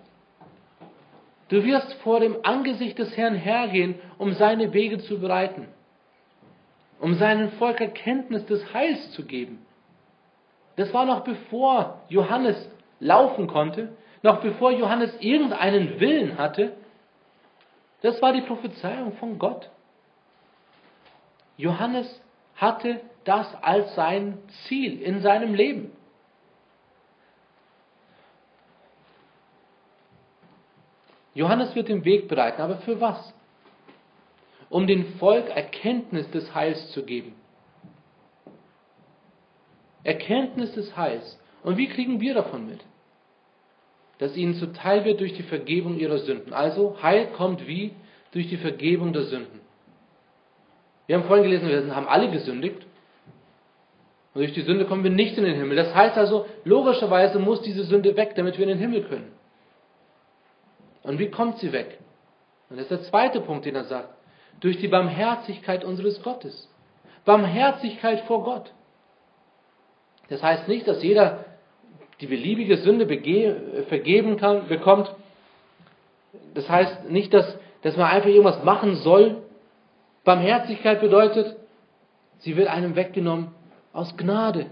[1.50, 5.68] Du wirst vor dem Angesicht des Herrn hergehen, um seine Wege zu bereiten
[7.02, 9.66] um seinem Volk Erkenntnis des Heils zu geben.
[10.76, 16.74] Das war noch bevor Johannes laufen konnte, noch bevor Johannes irgendeinen Willen hatte.
[18.04, 19.70] Das war die Prophezeiung von Gott.
[21.58, 22.22] Johannes
[22.56, 24.38] hatte das als sein
[24.68, 25.92] Ziel in seinem Leben.
[31.34, 33.34] Johannes wird den Weg bereiten, aber für was?
[34.72, 37.36] Um dem Volk Erkenntnis des Heils zu geben.
[40.04, 41.40] Erkenntnis des Heils.
[41.62, 42.80] Und wie kriegen wir davon mit?
[44.18, 46.54] Dass ihnen zuteil wird durch die Vergebung ihrer Sünden.
[46.54, 47.92] Also Heil kommt wie?
[48.32, 49.60] Durch die Vergebung der Sünden.
[51.06, 52.86] Wir haben vorhin gelesen, wir haben alle gesündigt.
[54.34, 55.76] Und durch die Sünde kommen wir nicht in den Himmel.
[55.76, 59.34] Das heißt also, logischerweise muss diese Sünde weg, damit wir in den Himmel können.
[61.04, 62.00] Und wie kommt sie weg?
[62.70, 64.21] Und das ist der zweite Punkt, den er sagt
[64.60, 66.70] durch die Barmherzigkeit unseres Gottes.
[67.26, 68.72] Barmherzigkeit vor Gott.
[70.30, 71.46] Das heißt nicht, dass jeder
[72.22, 73.06] die beliebige Sünde
[73.88, 75.14] vergeben kann, bekommt.
[76.54, 79.42] Das heißt nicht, dass, dass man einfach irgendwas machen soll.
[80.24, 81.56] Barmherzigkeit bedeutet,
[82.40, 83.50] sie wird einem weggenommen
[83.92, 84.68] aus Gnade.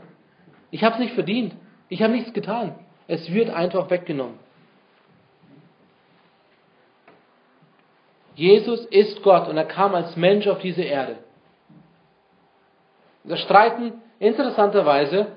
[0.72, 1.56] Ich habe es nicht verdient.
[1.90, 2.76] Ich habe nichts getan.
[3.08, 4.38] Es wird einfach weggenommen.
[8.40, 11.18] Jesus ist Gott und er kam als Mensch auf diese Erde.
[13.26, 15.28] Da streiten interessanterweise,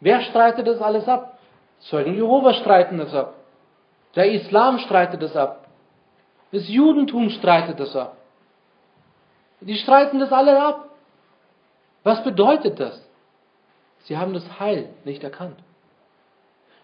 [0.00, 1.38] wer streitet das alles ab?
[1.78, 3.32] Zeugen Jehova streiten das ab.
[4.14, 5.68] Der Islam streitet das ab.
[6.52, 8.18] Das Judentum streitet das ab.
[9.62, 10.90] Die streiten das alle ab.
[12.02, 13.02] Was bedeutet das?
[14.00, 15.56] Sie haben das Heil nicht erkannt.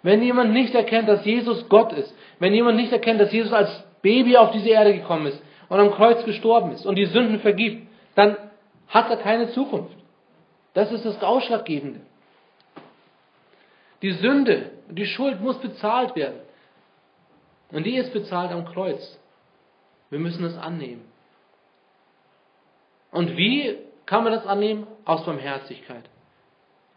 [0.02, 3.84] Wenn jemand nicht erkennt, dass Jesus Gott ist, wenn jemand nicht erkennt, dass Jesus als
[4.00, 7.88] Baby auf diese Erde gekommen ist und am Kreuz gestorben ist und die Sünden vergibt,
[8.14, 8.36] dann
[8.88, 9.96] hat er keine Zukunft.
[10.74, 12.00] Das ist das Ausschlaggebende.
[14.02, 16.40] Die Sünde, die Schuld muss bezahlt werden.
[17.72, 19.18] Und die ist bezahlt am Kreuz.
[20.10, 21.04] Wir müssen es annehmen.
[23.10, 24.86] Und wie kann man das annehmen?
[25.04, 26.04] Aus Barmherzigkeit,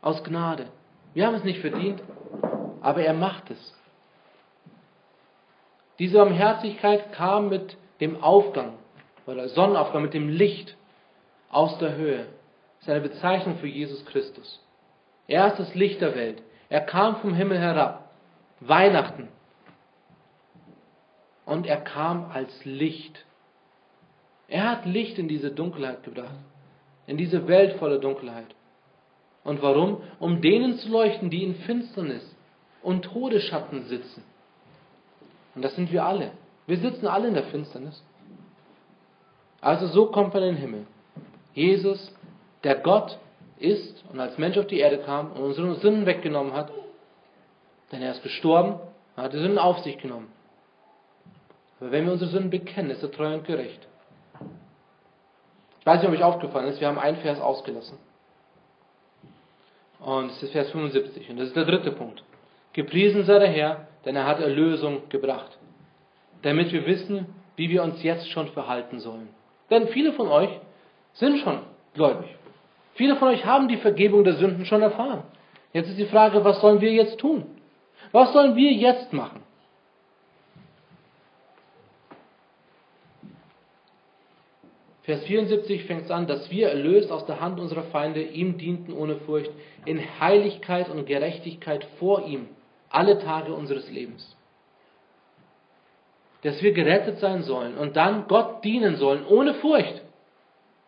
[0.01, 0.67] aus Gnade.
[1.13, 2.01] Wir haben es nicht verdient,
[2.82, 3.76] aber er macht es.
[5.97, 8.74] Diese Barmherzigkeit kam mit dem Aufgang
[9.26, 10.76] oder Sonnenaufgang, mit dem Licht
[11.50, 12.28] aus der Höhe.
[12.80, 14.64] Ist eine Bezeichnung für Jesus Christus.
[15.28, 16.41] Er ist das Licht der Welt.
[16.70, 18.10] Er kam vom Himmel herab.
[18.62, 19.28] Weihnachten.
[21.45, 23.26] Und er kam als Licht.
[24.47, 26.36] Er hat Licht in diese Dunkelheit gebracht.
[27.06, 28.47] In diese Welt voller Dunkelheit.
[29.43, 30.02] Und warum?
[30.20, 32.24] Um denen zu leuchten, die in Finsternis
[32.82, 34.24] und Todesschatten sitzen.
[35.56, 36.32] Und das sind wir alle.
[36.70, 38.03] Wir sitzen alle in der Finsternis.
[39.59, 40.86] Also so kommt man in den Himmel.
[41.55, 42.13] Jesus,
[42.63, 43.17] der Gott
[43.57, 46.72] ist und als Mensch auf die Erde kam und unsere Sünden weggenommen hat,
[47.91, 48.80] denn er ist gestorben,
[49.15, 50.32] er hat die Sünden auf sich genommen.
[51.80, 53.88] Aber wenn wir unsere Sünden bekennen, ist er treu und gerecht.
[55.80, 57.97] Ich weiß nicht, ob euch aufgefallen ist, wir haben einen Vers ausgelassen.
[60.01, 61.32] Und es ist Vers 75.
[61.32, 62.24] Und das ist der dritte Punkt.
[62.74, 65.59] Gepriesen sei der Herr, denn er hat Erlösung gebracht.
[66.42, 67.26] Damit wir wissen,
[67.56, 69.30] wie wir uns jetzt schon verhalten sollen.
[69.70, 70.50] Denn viele von euch
[71.14, 71.60] sind schon
[71.94, 72.30] gläubig.
[72.96, 75.24] Viele von euch haben die Vergebung der Sünden schon erfahren.
[75.74, 77.46] Jetzt ist die Frage, was sollen wir jetzt tun?
[78.12, 79.42] Was sollen wir jetzt machen?
[85.04, 88.94] Vers 74 fängt es an, dass wir erlöst aus der Hand unserer Feinde ihm dienten
[88.94, 89.50] ohne Furcht,
[89.86, 92.48] in Heiligkeit und Gerechtigkeit vor ihm
[92.90, 94.36] alle Tage unseres Lebens.
[96.44, 100.02] Dass wir gerettet sein sollen und dann Gott dienen sollen, ohne Furcht,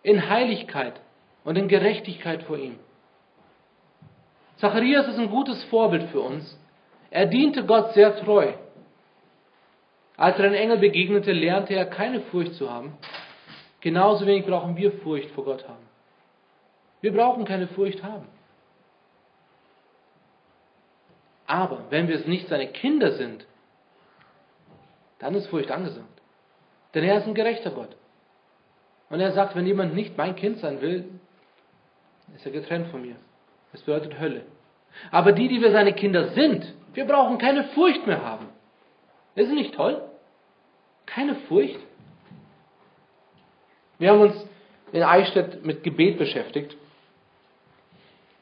[0.04, 1.00] in Heiligkeit
[1.44, 2.80] und in Gerechtigkeit vor ihm.
[4.58, 6.58] Zacharias ist ein gutes Vorbild für uns.
[7.10, 8.54] Er diente Gott sehr treu.
[10.18, 12.94] Als er einen Engel begegnete, lernte er keine Furcht zu haben.
[13.82, 15.84] Genauso wenig brauchen wir Furcht vor Gott haben.
[17.02, 18.28] Wir brauchen keine Furcht haben.
[21.48, 23.46] Aber wenn wir es nicht seine Kinder sind,
[25.22, 26.22] dann ist Furcht angesagt.
[26.94, 27.96] Denn er ist ein gerechter Gott.
[29.10, 31.08] Und er sagt, wenn jemand nicht mein Kind sein will,
[32.36, 33.16] ist er getrennt von mir.
[33.72, 34.44] Das bedeutet Hölle.
[35.12, 38.50] Aber die, die wir seine Kinder sind, wir brauchen keine Furcht mehr haben.
[39.36, 40.02] Ist es nicht toll?
[41.06, 41.80] Keine Furcht.
[44.00, 44.48] Wir haben uns
[44.92, 46.76] in Eichstätt mit Gebet beschäftigt.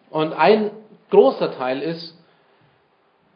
[0.09, 0.71] Und ein
[1.09, 2.17] großer Teil ist,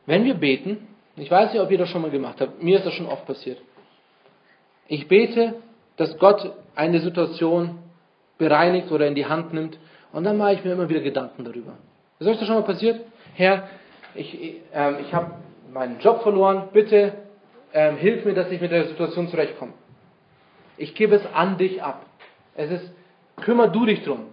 [0.05, 2.85] wenn wir beten, ich weiß nicht, ob ihr das schon mal gemacht habt, mir ist
[2.85, 3.59] das schon oft passiert.
[4.87, 5.55] Ich bete,
[5.97, 7.79] dass Gott eine Situation
[8.37, 9.77] bereinigt oder in die Hand nimmt
[10.11, 11.73] und dann mache ich mir immer wieder Gedanken darüber.
[12.19, 13.01] Ist euch das schon mal passiert?
[13.35, 13.69] Herr,
[14.15, 15.33] ich, ähm, ich habe
[15.71, 17.13] meinen Job verloren, bitte
[17.73, 19.73] ähm, hilf mir, dass ich mit der Situation zurechtkomme.
[20.77, 22.05] Ich gebe es an dich ab.
[22.55, 22.91] Es ist,
[23.41, 24.27] kümmer du dich drum.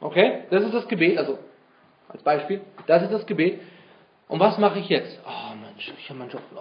[0.00, 0.44] Okay?
[0.50, 1.38] Das ist das Gebet, also
[2.08, 3.60] als Beispiel, das ist das Gebet.
[4.30, 5.18] Und was mache ich jetzt?
[5.26, 6.42] Oh Mensch, ich habe meinen Job.
[6.54, 6.60] Oh,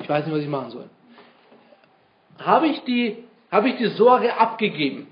[0.00, 0.90] ich weiß nicht, was ich machen soll.
[2.40, 5.06] Habe ich die, habe ich die Sorge abgegeben?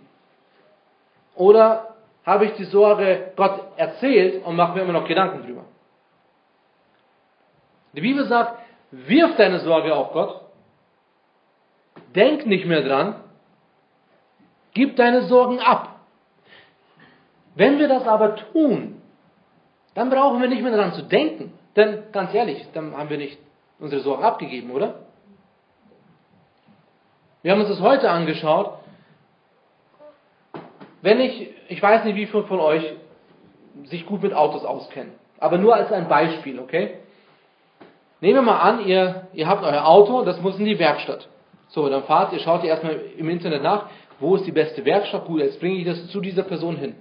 [1.37, 1.95] Oder
[2.27, 5.65] habe ich die Sorge Gott erzählt und mache mir immer noch Gedanken drüber?
[7.93, 8.59] Die Bibel sagt,
[8.91, 10.41] wirf deine Sorge auf Gott,
[12.15, 13.23] denk nicht mehr dran,
[14.75, 16.01] gib deine Sorgen ab.
[17.55, 19.02] Wenn wir das aber tun,
[19.95, 21.53] dann brauchen wir nicht mehr daran zu denken.
[21.77, 23.39] Denn ganz ehrlich, dann haben wir nicht
[23.79, 25.07] unsere Sorgen abgegeben, oder?
[27.43, 28.79] Wir haben uns das heute angeschaut.
[31.01, 32.85] Wenn ich, ich weiß nicht, wie viele von euch
[33.85, 36.99] sich gut mit Autos auskennen, aber nur als ein Beispiel, okay?
[38.21, 41.29] Nehmen wir mal an, ihr, ihr habt euer Auto, das muss in die Werkstatt.
[41.69, 43.87] So, dann fahrt ihr, schaut ihr erstmal im Internet nach,
[44.21, 45.25] wo ist die beste Werkstatt?
[45.25, 46.95] Gut, jetzt bringe ich das zu dieser Person hin.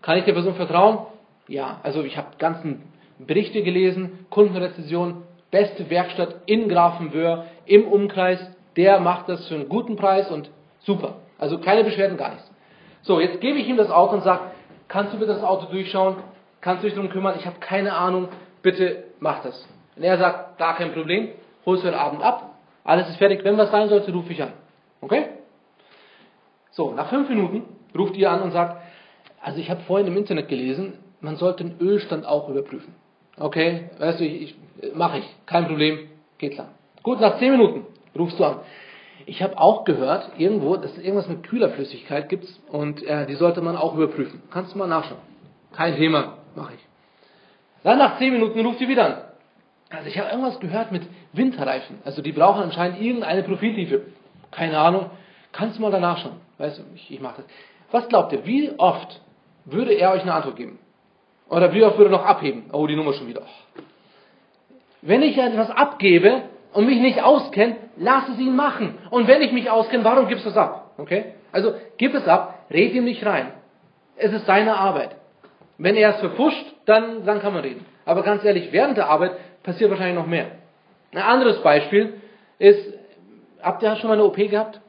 [0.00, 0.98] Kann ich der Person vertrauen?
[1.48, 2.82] Ja, also ich habe ganzen
[3.18, 8.40] Berichte gelesen, Kundenrezession, beste Werkstatt in Grafenwöhr, im Umkreis,
[8.76, 10.50] der macht das für einen guten Preis und
[10.84, 11.16] Super.
[11.38, 12.50] Also keine Beschwerden, gar nichts.
[13.02, 14.42] So, jetzt gebe ich ihm das Auto und sage,
[14.88, 16.16] kannst du bitte das Auto durchschauen?
[16.60, 17.34] Kannst du dich darum kümmern?
[17.38, 18.28] Ich habe keine Ahnung.
[18.62, 19.66] Bitte mach das.
[19.96, 21.28] Und er sagt, gar kein Problem.
[21.66, 22.54] Holst du heute Abend ab.
[22.84, 23.44] Alles ist fertig.
[23.44, 24.52] Wenn was sein sollte, rufe ich an.
[25.00, 25.26] Okay?
[26.70, 27.62] So, nach fünf Minuten
[27.96, 28.82] ruft ihr an und sagt,
[29.42, 32.94] also ich habe vorhin im Internet gelesen, man sollte den Ölstand auch überprüfen.
[33.38, 36.68] Okay, weißt du, ich, ich mache ich, kein Problem, geht klar.
[37.02, 38.58] Gut, nach zehn Minuten rufst du an.
[39.26, 43.62] Ich habe auch gehört, irgendwo, dass es irgendwas mit Kühlerflüssigkeit gibt und äh, die sollte
[43.62, 44.42] man auch überprüfen.
[44.50, 45.20] Kannst du mal nachschauen.
[45.74, 46.80] Kein Thema, mache ich.
[47.82, 49.16] Dann nach zehn Minuten ruft sie wieder an.
[49.90, 51.02] Also ich habe irgendwas gehört mit
[51.32, 51.98] Winterreifen.
[52.04, 54.02] Also die brauchen anscheinend irgendeine Profiltiefe.
[54.50, 55.10] Keine Ahnung.
[55.52, 56.40] Kannst du mal danach schauen.
[56.58, 57.46] Weißt du, ich, ich mache das.
[57.90, 59.20] Was glaubt ihr, wie oft
[59.64, 60.78] würde er euch eine Antwort geben?
[61.48, 62.64] Oder wie oft würde noch abheben?
[62.72, 63.42] Oh, die Nummer schon wieder.
[65.02, 66.42] Wenn ich etwas abgebe
[66.72, 68.98] und mich nicht auskenne, lass es ihn machen.
[69.10, 70.92] Und wenn ich mich auskenne, warum gibst du es ab?
[70.96, 71.34] Okay?
[71.52, 73.52] Also gib es ab, red ihm nicht rein.
[74.16, 75.16] Es ist seine Arbeit.
[75.76, 77.84] Wenn er es verpusht, dann, dann kann man reden.
[78.04, 79.32] Aber ganz ehrlich, während der Arbeit
[79.62, 80.46] passiert wahrscheinlich noch mehr.
[81.12, 82.14] Ein anderes Beispiel
[82.58, 82.94] ist,
[83.62, 84.80] habt ihr schon mal eine OP gehabt?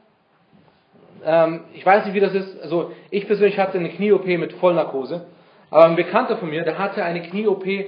[1.24, 2.62] Ähm, ich weiß nicht, wie das ist.
[2.62, 5.26] Also ich persönlich hatte eine Knie-OP mit Vollnarkose.
[5.76, 7.84] Aber ein Bekannter von mir, der hatte eine Knie-OP, äh,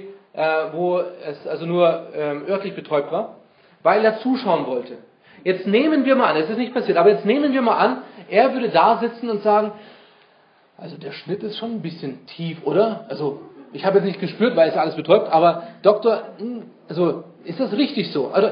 [0.73, 3.37] wo es also nur ähm, örtlich betäubt war,
[3.81, 4.99] weil er zuschauen wollte.
[5.43, 8.03] Jetzt nehmen wir mal an, es ist nicht passiert, aber jetzt nehmen wir mal an,
[8.29, 9.71] er würde da sitzen und sagen,
[10.77, 13.07] also der Schnitt ist schon ein bisschen tief, oder?
[13.09, 13.41] Also
[13.73, 17.71] ich habe jetzt nicht gespürt, weil es alles betäubt, aber Doktor, hm, also ist das
[17.71, 18.27] richtig so?
[18.27, 18.51] Also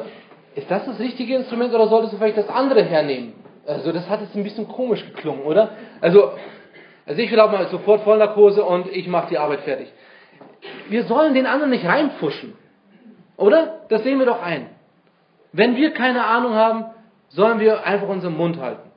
[0.55, 3.33] ist das das richtige Instrument oder solltest du vielleicht das andere hernehmen?
[3.67, 5.69] Also das hat jetzt ein bisschen komisch geklungen, oder?
[6.01, 6.31] Also,
[7.07, 9.87] also ich will auch mal sofort Vollnarkose und ich mache die Arbeit fertig.
[10.89, 12.53] Wir sollen den anderen nicht reinpfuschen,
[13.37, 13.79] oder?
[13.89, 14.69] Das sehen wir doch ein.
[15.53, 16.85] Wenn wir keine Ahnung haben,
[17.29, 18.91] sollen wir einfach unseren Mund halten.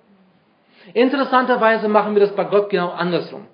[0.93, 3.47] Interessanterweise machen wir das bei Gott genau andersrum.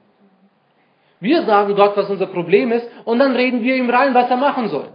[1.20, 4.36] Wir sagen Gott, was unser Problem ist, und dann reden wir ihm rein, was er
[4.36, 4.88] machen soll.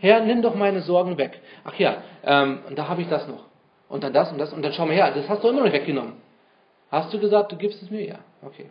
[0.00, 1.40] Herr, nimm doch meine Sorgen weg.
[1.64, 3.44] Ach ja, ähm, da habe ich das noch.
[3.88, 4.52] Und dann das und das.
[4.52, 6.14] Und dann schau mal her, das hast du immer noch weggenommen.
[6.90, 8.06] Hast du gesagt, du gibst es mir?
[8.06, 8.70] Ja, okay.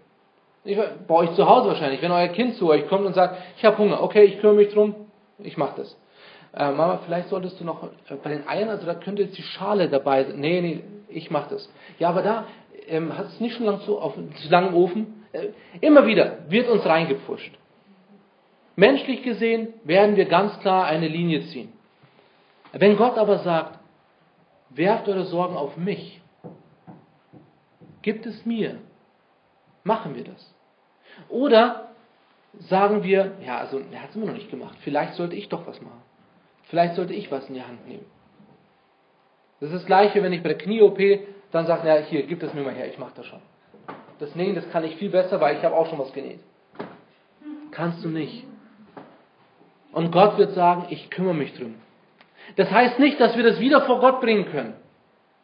[0.66, 3.66] Ich, bei euch zu Hause wahrscheinlich, wenn euer Kind zu euch kommt und sagt, ich
[3.66, 4.96] habe Hunger, okay, ich kümmere mich drum,
[5.40, 5.98] ich mache das.
[6.56, 9.42] Äh, Mama, vielleicht solltest du noch äh, bei den Eiern, also da könnte jetzt die
[9.44, 10.40] Schale dabei sein.
[10.40, 11.70] Nee, nee, ich mache das.
[12.00, 12.46] Ja, aber da
[12.88, 15.26] ähm, hat es nicht schon lang zu, auf, zu lange im Ofen.
[15.32, 15.48] Äh,
[15.82, 17.58] immer wieder wird uns reingepfuscht.
[18.76, 21.74] Menschlich gesehen werden wir ganz klar eine Linie ziehen.
[22.72, 23.80] Wenn Gott aber sagt,
[24.70, 26.22] werft eure Sorgen auf mich,
[28.02, 28.80] gibt es mir,
[29.84, 30.54] machen wir das.
[31.30, 31.90] Oder
[32.60, 35.66] sagen wir, ja, also er hat es immer noch nicht gemacht, vielleicht sollte ich doch
[35.68, 36.02] was machen.
[36.66, 38.06] Vielleicht sollte ich was in die Hand nehmen.
[39.60, 41.00] Das ist das gleiche, wenn ich bei der Knie-OP
[41.52, 43.40] dann sage, ja, hier, gib das mir mal her, ich mache das schon.
[44.20, 46.40] Das Nähen, das kann ich viel besser, weil ich habe auch schon was genäht.
[47.72, 48.46] Kannst du nicht.
[49.92, 51.76] Und Gott wird sagen, ich kümmere mich drum.
[52.56, 54.74] Das heißt nicht, dass wir das wieder vor Gott bringen können.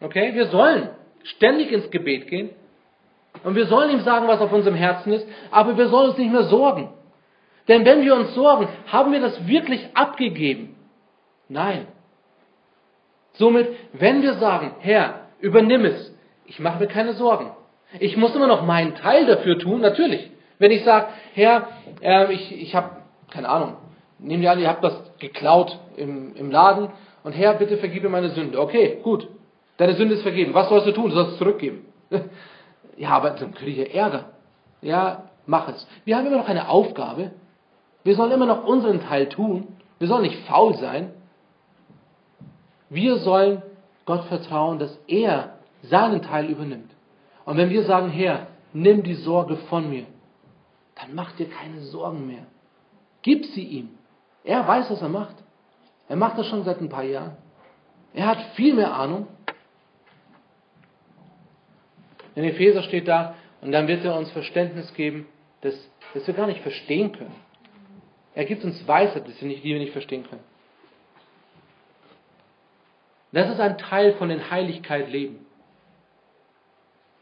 [0.01, 0.33] Okay?
[0.33, 0.89] Wir sollen
[1.23, 2.49] ständig ins Gebet gehen.
[3.43, 6.31] Und wir sollen ihm sagen, was auf unserem Herzen ist, aber wir sollen uns nicht
[6.31, 6.89] mehr sorgen.
[7.67, 10.75] Denn wenn wir uns sorgen, haben wir das wirklich abgegeben.
[11.47, 11.87] Nein.
[13.33, 16.13] Somit, wenn wir sagen, Herr, übernimm es,
[16.45, 17.51] ich mache mir keine Sorgen.
[17.99, 20.29] Ich muss immer noch meinen Teil dafür tun, natürlich.
[20.57, 21.69] Wenn ich sage, Herr,
[22.01, 22.97] äh, ich, ich habe,
[23.31, 23.77] keine Ahnung,
[24.19, 26.89] nehmen wir an, ihr habt was geklaut im, im Laden
[27.23, 28.59] und Herr, bitte vergib meine Sünde.
[28.59, 29.27] Okay, gut.
[29.77, 30.53] Deine Sünde ist vergeben.
[30.53, 31.09] Was sollst du tun?
[31.09, 31.85] Du sollst es zurückgeben.
[32.99, 34.25] ja, aber dann kriege ich ja Ärger.
[34.81, 35.87] Ja, mach es.
[36.03, 37.31] Wir haben immer noch eine Aufgabe.
[38.03, 39.69] Wir sollen immer noch unseren Teil tun.
[39.99, 41.13] Wir sollen nicht faul sein.
[42.89, 43.61] Wir sollen
[44.05, 46.91] Gott vertrauen, dass er seinen Teil übernimmt.
[47.45, 50.05] Und wenn wir sagen, Herr, nimm die Sorge von mir,
[50.95, 52.47] dann mach dir keine Sorgen mehr.
[53.21, 53.91] Gib sie ihm.
[54.43, 55.35] Er weiß, was er macht.
[56.09, 57.37] Er macht das schon seit ein paar Jahren.
[58.13, 59.27] Er hat viel mehr Ahnung.
[62.35, 65.27] In Epheser steht da, und dann wird er uns Verständnis geben,
[65.61, 65.75] dass,
[66.13, 67.35] dass wir gar nicht verstehen können.
[68.35, 70.43] Er gibt uns Weisheit, die wir nicht verstehen können.
[73.31, 75.45] Das ist ein Teil von den Heiligkeit leben.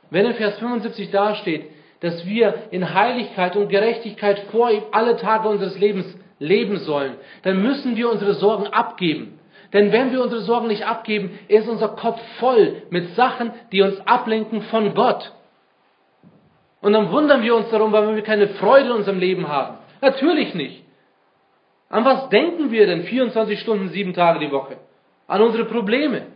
[0.10, 5.50] Wenn in Vers 75 dasteht, dass wir in Heiligkeit und Gerechtigkeit vor ihm alle Tage
[5.50, 6.06] unseres Lebens
[6.40, 9.37] leben sollen, dann müssen wir unsere Sorgen abgeben.
[9.74, 14.00] Denn wenn wir unsere Sorgen nicht abgeben, ist unser Kopf voll mit Sachen, die uns
[14.08, 15.34] ablenken von Gott.
[16.82, 19.78] Und dann wundern wir uns darum, weil wir keine Freude in unserem Leben haben.
[20.02, 20.84] Natürlich nicht.
[21.90, 24.78] An was denken wir denn 24 Stunden, sieben Tage die Woche?
[25.28, 26.28] An unsere Probleme.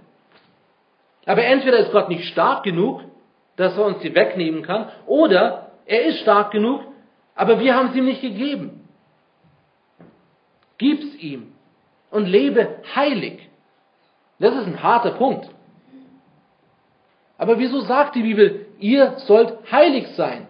[1.26, 3.02] Aber entweder ist Gott nicht stark genug,
[3.56, 6.82] dass er uns die wegnehmen kann, oder er ist stark genug,
[7.36, 8.88] aber wir haben es ihm nicht gegeben.
[10.78, 11.51] Gib's ihm
[12.12, 13.49] und lebe heilig.
[14.39, 15.49] Das ist ein harter Punkt.
[17.38, 20.47] Aber wieso sagt die Bibel, ihr sollt heilig sein?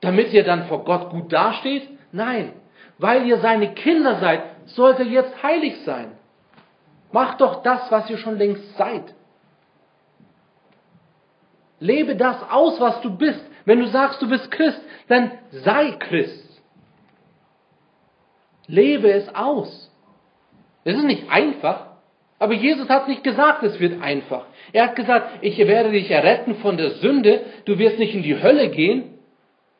[0.00, 1.88] Damit ihr dann vor Gott gut dasteht?
[2.12, 2.52] Nein,
[2.98, 6.12] weil ihr seine Kinder seid, sollt ihr jetzt heilig sein.
[7.12, 9.14] Macht doch das, was ihr schon längst seid.
[11.80, 13.44] Lebe das aus, was du bist.
[13.64, 16.43] Wenn du sagst, du bist Christ, dann sei Christ.
[18.66, 19.90] Lebe es aus.
[20.84, 21.86] Es ist nicht einfach,
[22.38, 24.46] aber Jesus hat nicht gesagt, es wird einfach.
[24.72, 28.42] Er hat gesagt, ich werde dich erretten von der Sünde, du wirst nicht in die
[28.42, 29.14] Hölle gehen,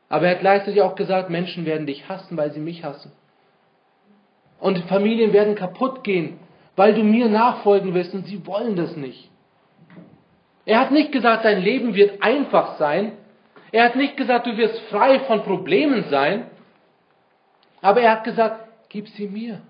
[0.08, 3.12] aber er hat gleichzeitig auch gesagt, Menschen werden dich hassen, weil sie mich hassen.
[4.60, 6.38] Und Familien werden kaputt gehen,
[6.76, 9.30] weil du mir nachfolgen willst und sie wollen das nicht.
[10.66, 13.12] Er hat nicht gesagt, dein Leben wird einfach sein.
[13.72, 16.46] Er hat nicht gesagt, du wirst frei von Problemen sein.
[17.82, 18.63] Aber er hat gesagt,
[18.94, 19.60] gib sie mir.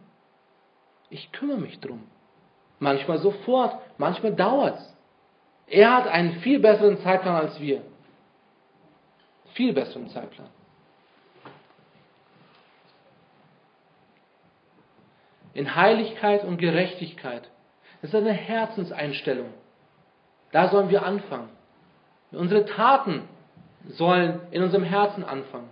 [1.09, 2.03] Ich kümmere mich drum.
[2.79, 4.95] Manchmal sofort, manchmal dauert's.
[5.67, 7.81] Er hat einen viel besseren Zeitplan als wir.
[9.55, 10.49] Viel besseren Zeitplan.
[15.55, 17.49] In Heiligkeit und Gerechtigkeit.
[18.03, 19.55] Das ist eine Herzenseinstellung.
[20.53, 21.49] Da sollen wir anfangen.
[22.31, 23.27] Unsere Taten
[23.89, 25.71] sollen in unserem Herzen anfangen.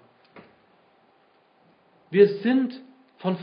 [2.09, 2.81] Wir sind
[3.23, 3.37] von,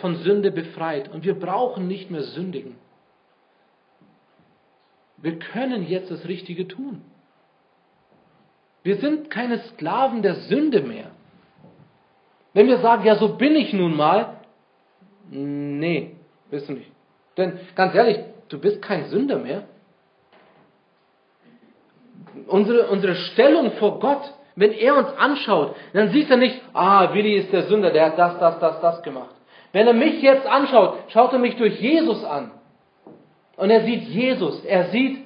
[0.00, 2.76] von Sünde befreit und wir brauchen nicht mehr sündigen.
[5.16, 7.02] Wir können jetzt das Richtige tun.
[8.84, 11.10] Wir sind keine Sklaven der Sünde mehr.
[12.52, 14.36] Wenn wir sagen, ja, so bin ich nun mal,
[15.30, 16.14] nee,
[16.50, 16.92] bist du nicht.
[17.36, 18.18] Denn ganz ehrlich,
[18.48, 19.64] du bist kein Sünder mehr.
[22.46, 27.34] Unsere, unsere Stellung vor Gott, wenn er uns anschaut, dann sieht er nicht, ah, Willi
[27.34, 29.34] ist der Sünder, der hat das, das, das, das gemacht.
[29.72, 32.52] Wenn er mich jetzt anschaut, schaut er mich durch Jesus an.
[33.56, 35.18] Und er sieht Jesus, er sieht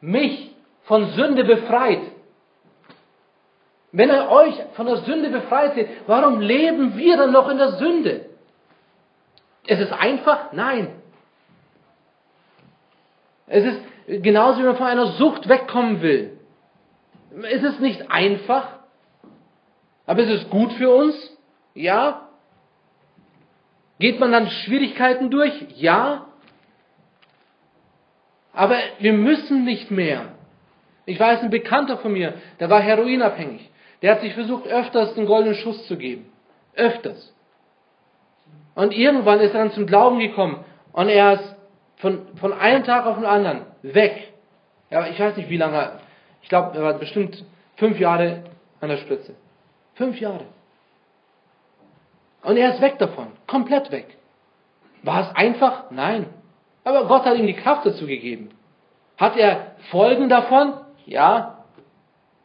[0.00, 0.50] mich
[0.82, 2.00] von Sünde befreit.
[3.92, 7.72] Wenn er euch von der Sünde befreit sieht, warum leben wir dann noch in der
[7.72, 8.26] Sünde?
[9.66, 10.52] Es ist einfach?
[10.52, 10.88] Nein.
[13.46, 13.80] Es ist
[14.22, 16.33] genauso, wie man von einer Sucht wegkommen will.
[17.42, 18.68] Es ist nicht einfach,
[20.06, 21.14] aber es ist gut für uns.
[21.74, 22.28] Ja.
[23.98, 25.52] Geht man dann Schwierigkeiten durch?
[25.76, 26.26] Ja.
[28.52, 30.34] Aber wir müssen nicht mehr.
[31.06, 33.68] Ich weiß, ein Bekannter von mir, der war heroinabhängig.
[34.00, 36.30] Der hat sich versucht, öfters den goldenen Schuss zu geben.
[36.74, 37.34] Öfters.
[38.74, 40.64] Und irgendwann ist er dann zum Glauben gekommen.
[40.92, 41.56] Und er ist
[41.96, 44.32] von, von einem Tag auf den anderen weg.
[44.90, 45.92] Ja, ich weiß nicht, wie lange.
[46.44, 47.42] Ich glaube, er war bestimmt
[47.76, 48.44] fünf Jahre
[48.82, 49.34] an der Spitze.
[49.94, 50.44] Fünf Jahre.
[52.42, 53.28] Und er ist weg davon.
[53.46, 54.18] Komplett weg.
[55.02, 55.90] War es einfach?
[55.90, 56.26] Nein.
[56.84, 58.50] Aber Gott hat ihm die Kraft dazu gegeben.
[59.16, 60.74] Hat er Folgen davon?
[61.06, 61.64] Ja.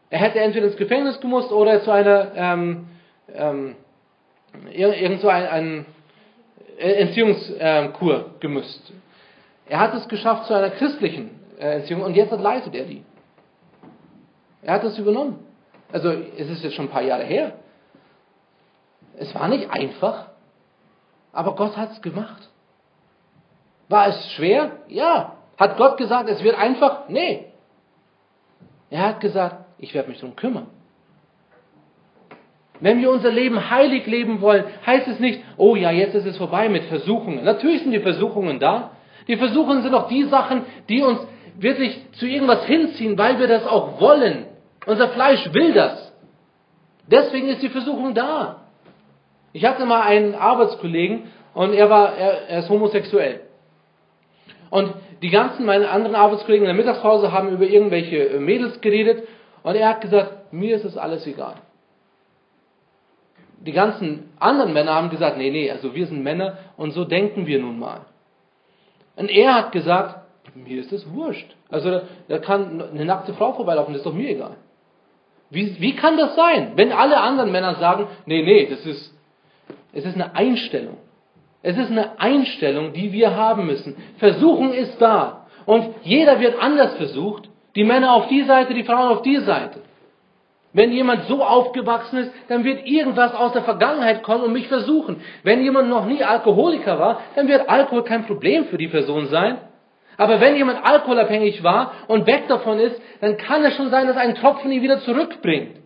[0.09, 2.87] Er hätte entweder ins Gefängnis gemusst oder zu einer ähm,
[3.35, 3.75] ähm,
[4.71, 5.85] irgend so ein, ein
[6.77, 8.93] Entziehungskur gemüsst.
[9.67, 13.03] Er hat es geschafft zu einer christlichen äh, Entziehung und jetzt leitet er die.
[14.61, 15.39] Er hat das übernommen.
[15.91, 17.53] Also es ist jetzt schon ein paar Jahre her.
[19.17, 20.27] Es war nicht einfach,
[21.33, 22.49] aber Gott hat es gemacht.
[23.87, 24.71] War es schwer?
[24.87, 25.33] Ja.
[25.57, 27.09] Hat Gott gesagt, es wird einfach?
[27.09, 27.45] Nee.
[28.89, 30.67] Er hat gesagt, ich werde mich darum kümmern.
[32.79, 36.37] Wenn wir unser Leben heilig leben wollen, heißt es nicht, oh ja, jetzt ist es
[36.37, 37.43] vorbei mit Versuchungen.
[37.43, 38.91] Natürlich sind die Versuchungen da.
[39.27, 41.19] Die Versuchungen sind auch die Sachen, die uns
[41.61, 44.45] wirklich zu irgendwas hinziehen, weil wir das auch wollen.
[44.85, 46.13] Unser Fleisch will das.
[47.07, 48.61] Deswegen ist die Versuchung da.
[49.51, 53.41] Ich hatte mal einen Arbeitskollegen und er war, er, er ist homosexuell.
[54.69, 59.27] Und die ganzen meine anderen Arbeitskollegen in der Mittagspause haben über irgendwelche äh, Mädels geredet
[59.63, 61.55] und er hat gesagt, mir ist das alles egal.
[63.61, 67.45] Die ganzen anderen Männer haben gesagt, nee, nee, also wir sind Männer und so denken
[67.45, 68.01] wir nun mal.
[69.17, 71.55] Und er hat gesagt, mir ist das wurscht.
[71.69, 74.55] Also da kann eine nackte Frau vorbeilaufen, das ist doch mir egal.
[75.49, 79.13] Wie, wie kann das sein, wenn alle anderen Männer sagen, nee, nee, das ist,
[79.93, 80.97] es ist eine Einstellung.
[81.61, 83.97] Es ist eine Einstellung, die wir haben müssen.
[84.17, 85.47] Versuchung ist da.
[85.65, 87.49] Und jeder wird anders versucht.
[87.75, 89.81] Die Männer auf die Seite, die Frauen auf die Seite.
[90.71, 95.21] Wenn jemand so aufgewachsen ist, dann wird irgendwas aus der Vergangenheit kommen und mich versuchen.
[95.43, 99.57] Wenn jemand noch nie Alkoholiker war, dann wird Alkohol kein Problem für die Person sein.
[100.19, 104.17] Aber wenn jemand alkoholabhängig war und weg davon ist, dann kann es schon sein, dass
[104.17, 105.77] ein Tropfen ihn wieder zurückbringt.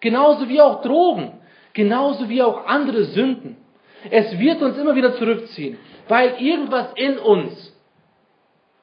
[0.00, 1.32] Genauso wie auch Drogen.
[1.72, 3.56] Genauso wie auch andere Sünden.
[4.10, 7.74] Es wird uns immer wieder zurückziehen, weil irgendwas in uns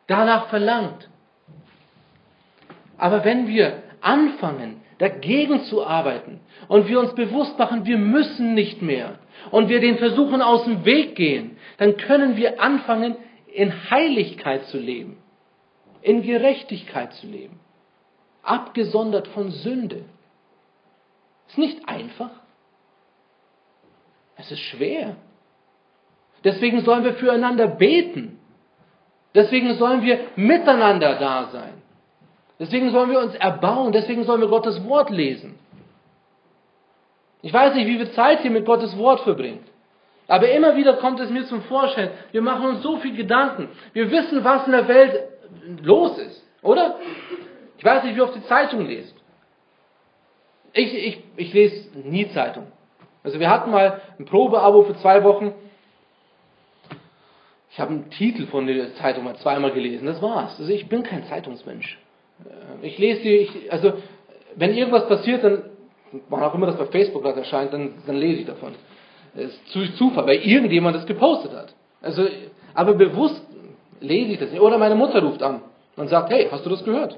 [0.08, 1.08] danach verlangt.
[2.98, 8.82] Aber wenn wir anfangen, dagegen zu arbeiten und wir uns bewusst machen, wir müssen nicht
[8.82, 9.20] mehr
[9.52, 13.18] und wir den Versuchen aus dem Weg gehen, dann können wir anfangen,
[13.56, 15.18] in Heiligkeit zu leben,
[16.02, 17.60] in Gerechtigkeit zu leben,
[18.44, 20.04] abgesondert von Sünde.
[21.48, 22.32] Ist nicht einfach.
[24.36, 25.16] Es ist schwer.
[26.44, 28.40] Deswegen sollen wir füreinander beten.
[29.34, 31.82] Deswegen sollen wir miteinander da sein.
[32.60, 33.94] Deswegen sollen wir uns erbauen.
[33.94, 35.58] Deswegen sollen wir Gottes Wort lesen.
[37.42, 39.68] Ich weiß nicht, wie viel Zeit ihr mit Gottes Wort verbringt.
[40.28, 42.10] Aber immer wieder kommt es mir zum Vorschein.
[42.32, 43.70] Wir machen uns so viel Gedanken.
[43.94, 45.20] Wir wissen, was in der Welt
[45.84, 46.96] los ist, oder?
[47.78, 49.16] Ich weiß nicht, wie oft die Zeitung lest.
[50.74, 52.68] Ich, ich, ich lese nie Zeitung.
[53.24, 55.54] Also wir hatten mal ein Probeabo für zwei Wochen.
[57.72, 60.06] Ich habe einen Titel von der Zeitung mal zweimal gelesen.
[60.06, 60.60] Das war's.
[60.60, 62.00] Also ich bin kein Zeitungsmensch.
[62.46, 63.94] Äh, ich lese die, ich, also
[64.56, 65.64] wenn irgendwas passiert, dann,
[66.30, 68.76] wann auch immer das bei Facebook gerade erscheint, dann, dann lese ich davon.
[69.36, 71.74] Das ist Zufall, weil irgendjemand das gepostet hat.
[72.02, 72.26] Also,
[72.74, 73.42] aber bewusst
[74.00, 74.62] lese ich das nicht.
[74.62, 75.62] Oder meine Mutter ruft an
[75.96, 77.18] und sagt, hey, hast du das gehört?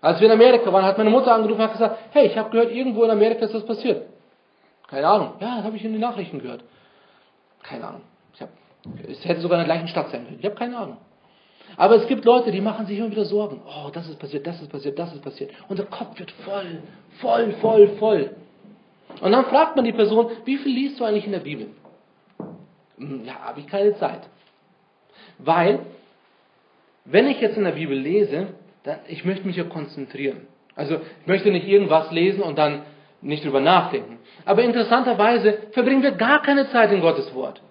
[0.00, 2.50] Als wir in Amerika waren, hat meine Mutter angerufen und hat gesagt, hey, ich habe
[2.50, 4.02] gehört, irgendwo in Amerika ist das passiert.
[4.88, 5.34] Keine Ahnung.
[5.40, 6.64] Ja, das habe ich in den Nachrichten gehört.
[7.62, 8.02] Keine Ahnung.
[8.34, 8.48] Ich hab,
[9.08, 10.38] es hätte sogar in der gleichen Stadt sein können.
[10.40, 10.96] Ich habe keine Ahnung.
[11.76, 13.62] Aber es gibt Leute, die machen sich immer wieder Sorgen.
[13.66, 15.50] Oh, das ist passiert, das ist passiert, das ist passiert.
[15.68, 16.82] Und der Kopf wird voll,
[17.20, 18.30] voll, voll, voll.
[19.20, 21.68] Und dann fragt man die Person, wie viel liest du eigentlich in der Bibel?
[22.98, 24.20] Hm, ja, habe ich keine Zeit.
[25.38, 25.80] Weil,
[27.04, 28.48] wenn ich jetzt in der Bibel lese,
[28.84, 30.46] dann, ich möchte mich ja konzentrieren.
[30.74, 32.82] Also, ich möchte nicht irgendwas lesen und dann
[33.20, 34.18] nicht drüber nachdenken.
[34.44, 37.62] Aber interessanterweise verbringen wir gar keine Zeit in Gottes Wort.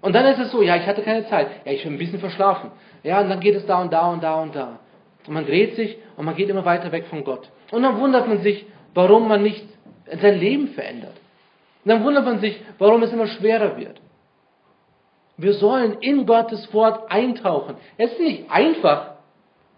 [0.00, 1.48] Und dann ist es so, ja, ich hatte keine Zeit.
[1.64, 2.70] Ja, ich bin ein bisschen verschlafen.
[3.02, 4.78] Ja, und dann geht es da und da und da und da.
[5.26, 7.50] Und man dreht sich und man geht immer weiter weg von Gott.
[7.70, 9.64] Und dann wundert man sich, warum man nicht
[10.06, 11.16] sein Leben verändert.
[11.84, 14.00] Und dann wundert man sich, warum es immer schwerer wird.
[15.36, 17.76] Wir sollen in Gottes Wort eintauchen.
[17.98, 19.16] Es ist nicht einfach,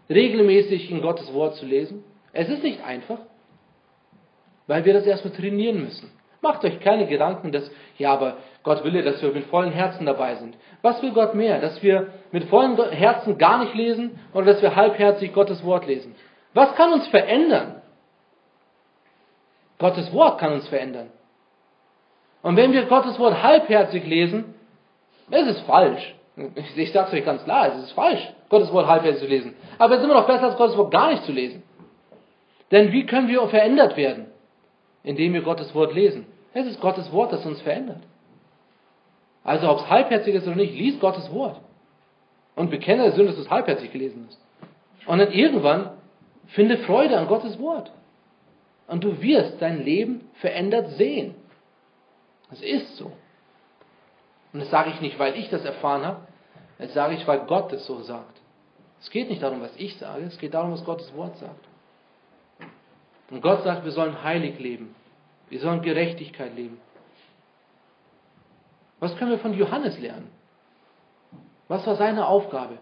[0.08, 2.04] regelmäßig in Gottes Wort zu lesen.
[2.32, 3.18] Es ist nicht einfach,
[4.66, 6.10] weil wir das erstmal trainieren müssen.
[6.40, 10.06] Macht euch keine Gedanken, dass, ja, aber Gott will ja, dass wir mit vollen Herzen
[10.06, 10.56] dabei sind.
[10.82, 11.60] Was will Gott mehr?
[11.60, 16.14] Dass wir mit vollen Herzen gar nicht lesen oder dass wir halbherzig Gottes Wort lesen?
[16.54, 17.77] Was kann uns verändern?
[19.78, 21.10] Gottes Wort kann uns verändern.
[22.42, 24.54] Und wenn wir Gottes Wort halbherzig lesen,
[25.30, 26.14] ist es falsch.
[26.76, 29.54] Ich sage es euch ganz klar, es ist falsch, Gottes Wort halbherzig zu lesen.
[29.78, 31.62] Aber es ist immer noch besser, als Gottes Wort gar nicht zu lesen.
[32.70, 34.26] Denn wie können wir verändert werden?
[35.02, 36.26] Indem wir Gottes Wort lesen.
[36.54, 38.02] Es ist Gottes Wort, das uns verändert.
[39.44, 41.60] Also ob es halbherzig ist oder nicht, lies Gottes Wort.
[42.54, 44.40] Und bekenne der Sünde, dass du es halbherzig gelesen hast.
[45.06, 45.90] Und dann irgendwann
[46.48, 47.90] finde Freude an Gottes Wort.
[48.88, 51.34] Und du wirst dein Leben verändert sehen.
[52.50, 53.12] Es ist so.
[54.52, 56.26] Und das sage ich nicht, weil ich das erfahren habe,
[56.78, 58.40] das sage ich, weil Gott es so sagt.
[59.00, 61.68] Es geht nicht darum, was ich sage, es geht darum, was Gottes Wort sagt.
[63.30, 64.94] Und Gott sagt, wir sollen heilig leben.
[65.50, 66.80] Wir sollen Gerechtigkeit leben.
[69.00, 70.30] Was können wir von Johannes lernen?
[71.68, 72.78] Was war seine Aufgabe?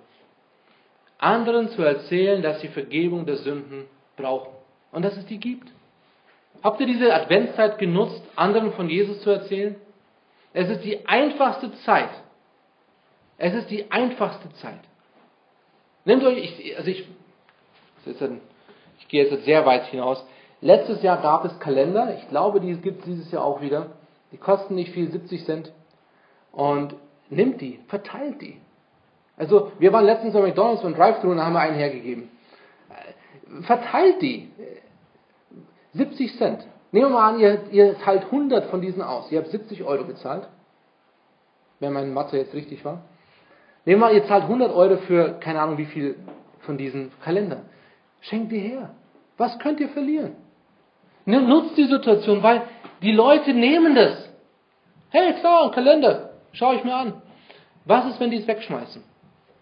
[1.19, 3.87] Anderen zu erzählen, dass sie Vergebung der Sünden
[4.17, 4.53] brauchen
[4.93, 5.69] und dass es die gibt.
[6.63, 9.77] Habt ihr diese Adventszeit genutzt, anderen von Jesus zu erzählen?
[10.53, 12.11] Es ist die einfachste Zeit.
[13.39, 14.81] Es ist die einfachste Zeit.
[16.05, 17.07] Nehmt euch, ich, also ich,
[18.07, 20.25] ich gehe jetzt sehr weit hinaus.
[20.61, 23.91] Letztes Jahr gab es Kalender, ich glaube, die gibt es dieses Jahr auch wieder.
[24.33, 25.73] Die kosten nicht viel, 70 Cent.
[26.53, 26.95] Und
[27.29, 28.61] nimmt die, verteilt die.
[29.37, 32.31] Also, wir waren letztens bei McDonalds und Drive-Thru und haben wir einen hergegeben.
[33.63, 34.51] Verteilt die.
[35.97, 36.67] 70 Cent.
[36.93, 39.31] Nehmen wir mal an, ihr, ihr teilt 100 von diesen aus.
[39.31, 40.49] Ihr habt 70 Euro bezahlt.
[41.81, 43.03] Wenn mein Mathe jetzt richtig war.
[43.85, 46.17] Nehmen wir mal, ihr zahlt 100 Euro für keine Ahnung wie viel
[46.61, 47.67] von diesen Kalendern.
[48.21, 48.91] Schenkt die her.
[49.37, 50.37] Was könnt ihr verlieren?
[51.25, 52.63] Nutzt die Situation, weil
[53.03, 54.29] die Leute nehmen das.
[55.11, 56.31] Hey, klar, ein Kalender.
[56.53, 57.23] Schau ich mir an.
[57.85, 59.03] Was ist, wenn die es wegschmeißen?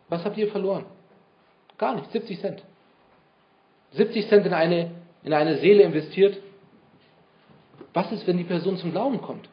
[0.08, 0.86] Was habt ihr verloren?
[1.78, 2.12] Gar nichts.
[2.12, 2.62] 70 Cent.
[3.92, 4.90] 70 Cent in eine,
[5.24, 6.40] in eine Seele investiert,
[7.92, 9.48] was ist, wenn die Person zum Glauben kommt?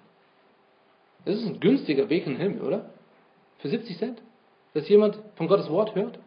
[1.26, 2.89] Das ist ein günstiger Weg in den Himmel, oder?
[3.59, 4.22] Für 70 Cent?
[4.74, 6.19] Dass jemand von Gottes Wort hört?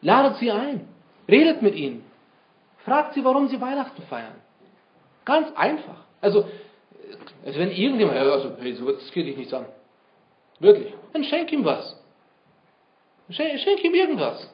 [0.00, 0.88] Ladet sie ein.
[1.28, 2.04] Redet mit ihnen.
[2.84, 4.34] Fragt sie, warum sie Weihnachten feiern.
[5.24, 6.04] Ganz einfach.
[6.20, 6.48] Also,
[7.44, 9.66] also wenn irgendjemand, also, hey, so, das geht dich nichts an.
[10.58, 10.92] Wirklich.
[11.12, 11.96] Dann schenk ihm was.
[13.30, 14.52] Schenk, schenk ihm irgendwas.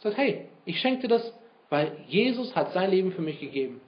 [0.00, 1.32] Sagt, hey, ich schenke dir das,
[1.70, 3.80] weil Jesus hat sein Leben für mich gegeben.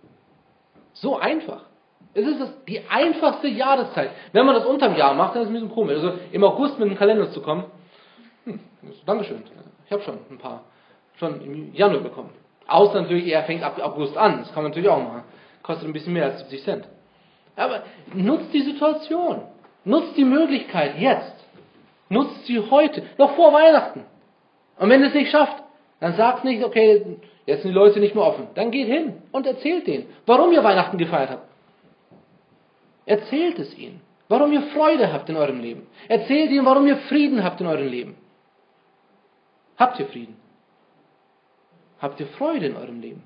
[0.92, 1.64] So einfach.
[2.12, 4.10] Es ist die einfachste Jahreszeit.
[4.32, 5.96] Wenn man das unterm Jahr macht, dann ist es ein bisschen komisch.
[5.96, 7.64] Also im August mit dem Kalender zu kommen,
[8.44, 8.60] hm,
[9.06, 9.42] Dankeschön.
[9.86, 10.64] Ich habe schon ein paar,
[11.18, 12.30] schon im Januar bekommen.
[12.66, 14.38] Außer natürlich, er fängt ab August an.
[14.38, 15.24] Das kann man natürlich auch machen.
[15.62, 16.88] Kostet ein bisschen mehr als 70 Cent.
[17.56, 17.82] Aber
[18.14, 19.42] nutzt die Situation.
[19.84, 21.34] Nutzt die Möglichkeit jetzt.
[22.08, 24.04] Nutzt sie heute, noch vor Weihnachten.
[24.78, 25.62] Und wenn es nicht schafft,
[26.00, 28.48] dann sagt nicht, okay, jetzt sind die Leute nicht mehr offen.
[28.54, 31.48] Dann geht hin und erzählt denen, warum ihr Weihnachten gefeiert habt.
[33.04, 35.86] Erzählt es ihnen, warum ihr Freude habt in eurem Leben.
[36.08, 38.14] Erzählt ihnen, warum ihr Frieden habt in eurem Leben.
[39.76, 40.36] Habt ihr Frieden?
[42.00, 43.22] Habt ihr Freude in eurem Leben?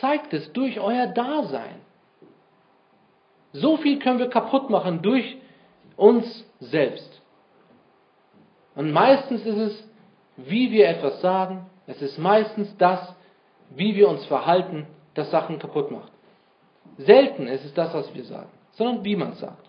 [0.00, 1.80] Zeigt es durch euer Dasein.
[3.52, 5.36] So viel können wir kaputt machen durch
[5.96, 7.22] uns selbst.
[8.74, 9.88] Und meistens ist es,
[10.36, 13.14] wie wir etwas sagen, es ist meistens das,
[13.70, 16.12] wie wir uns verhalten, das Sachen kaputt macht.
[16.98, 19.68] Selten ist es das, was wir sagen, sondern wie man es sagt.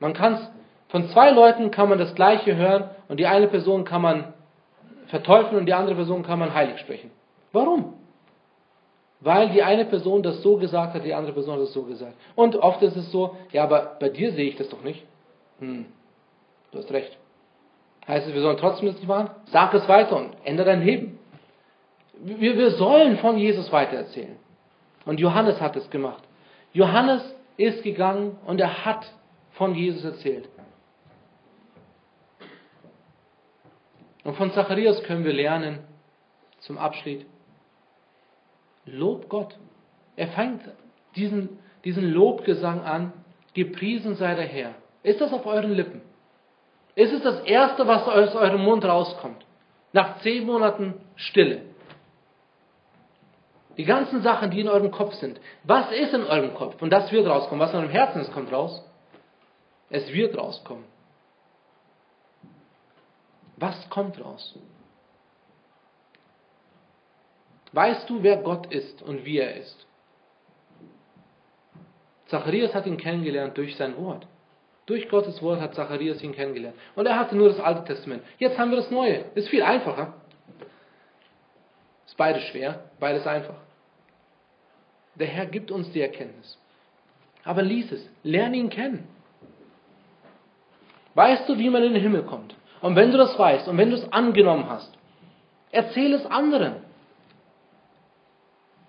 [0.00, 0.48] Man kann
[0.88, 4.32] von zwei Leuten kann man das Gleiche hören und die eine Person kann man
[5.06, 7.10] verteufeln und die andere Person kann man heilig sprechen.
[7.52, 7.94] Warum?
[9.20, 12.14] Weil die eine Person das so gesagt hat, die andere Person hat das so gesagt.
[12.34, 15.02] Und oft ist es so, ja, aber bei dir sehe ich das doch nicht.
[15.60, 15.86] Hm,
[16.72, 17.16] du hast recht.
[18.06, 19.30] Heißt es, wir sollen trotzdem das nicht machen?
[19.46, 21.18] Sag es weiter und ändere dein Leben.
[22.14, 24.36] Wir, wir sollen von Jesus weitererzählen.
[25.04, 26.22] Und Johannes hat es gemacht.
[26.72, 27.22] Johannes
[27.56, 29.10] ist gegangen und er hat
[29.52, 30.48] von Jesus erzählt.
[34.24, 35.80] Und von Zacharias können wir lernen,
[36.60, 37.26] zum Abschied,
[38.86, 39.56] Lob Gott.
[40.16, 40.62] Er fängt
[41.14, 43.12] diesen, diesen Lobgesang an,
[43.52, 44.74] gepriesen sei der Herr.
[45.02, 46.00] Ist das auf euren Lippen?
[46.94, 49.44] Ist es das Erste, was aus eurem Mund rauskommt?
[49.92, 51.62] Nach zehn Monaten Stille.
[53.76, 55.40] Die ganzen Sachen, die in eurem Kopf sind.
[55.64, 56.80] Was ist in eurem Kopf?
[56.80, 57.60] Und das wird rauskommen.
[57.60, 58.82] Was in eurem Herzen ist, kommt raus.
[59.90, 60.84] Es wird rauskommen.
[63.56, 64.54] Was kommt raus?
[67.72, 69.86] Weißt du, wer Gott ist und wie er ist?
[72.26, 74.26] Zacharias hat ihn kennengelernt durch sein Wort.
[74.86, 76.76] Durch Gottes Wort hat Zacharias ihn kennengelernt.
[76.94, 78.22] Und er hatte nur das Alte Testament.
[78.38, 79.24] Jetzt haben wir das Neue.
[79.34, 80.14] Ist viel einfacher.
[82.06, 83.56] Ist beides schwer, beides einfach.
[85.14, 86.58] Der Herr gibt uns die Erkenntnis.
[87.44, 89.06] Aber lies es, lerne ihn kennen.
[91.14, 92.54] Weißt du, wie man in den Himmel kommt?
[92.80, 94.92] Und wenn du das weißt und wenn du es angenommen hast,
[95.70, 96.76] erzähl es anderen.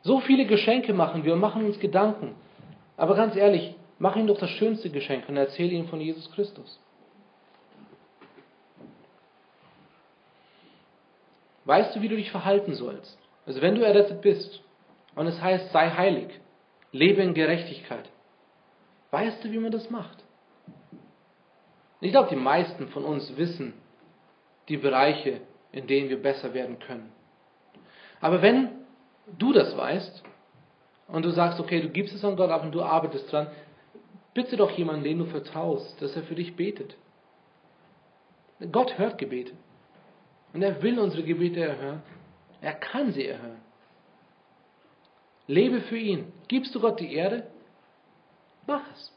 [0.01, 2.35] So viele Geschenke machen wir und machen uns Gedanken.
[2.97, 6.79] Aber ganz ehrlich, mach ihm doch das schönste Geschenk und erzähle ihm von Jesus Christus.
[11.65, 13.17] Weißt du, wie du dich verhalten sollst?
[13.45, 14.61] Also wenn du errettet bist
[15.15, 16.29] und es heißt, sei heilig,
[16.91, 18.09] lebe in Gerechtigkeit.
[19.11, 20.23] Weißt du, wie man das macht?
[22.01, 23.73] Ich glaube, die meisten von uns wissen
[24.67, 25.41] die Bereiche,
[25.71, 27.11] in denen wir besser werden können.
[28.21, 28.69] Aber wenn
[29.37, 30.23] du das weißt
[31.07, 33.47] und du sagst, okay, du gibst es an Gott ab und du arbeitest dran,
[34.35, 36.95] bitte doch jemanden, den du vertraust, dass er für dich betet.
[38.71, 39.53] Gott hört Gebete.
[40.53, 42.03] Und er will unsere Gebete erhören.
[42.61, 43.61] Er kann sie erhören.
[45.47, 46.31] Lebe für ihn.
[46.47, 47.47] Gibst du Gott die Erde?
[48.67, 49.11] Mach es.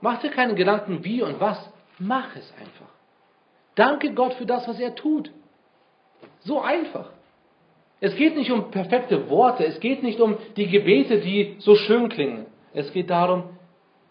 [0.00, 1.58] Mach dir keine Gedanken, wie und was.
[1.98, 2.92] Mach es einfach.
[3.74, 5.30] Danke Gott für das, was er tut.
[6.40, 7.10] So einfach.
[8.00, 12.08] Es geht nicht um perfekte Worte, es geht nicht um die Gebete, die so schön
[12.08, 12.46] klingen.
[12.74, 13.55] Es geht darum,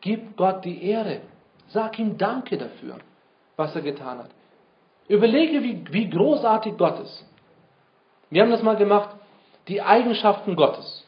[0.05, 1.21] gib Gott die Ehre.
[1.67, 2.99] Sag ihm Danke dafür,
[3.57, 4.29] was er getan hat.
[5.07, 7.25] Überlege, wie, wie großartig Gott ist.
[8.29, 9.09] Wir haben das mal gemacht,
[9.67, 11.05] die Eigenschaften Gottes.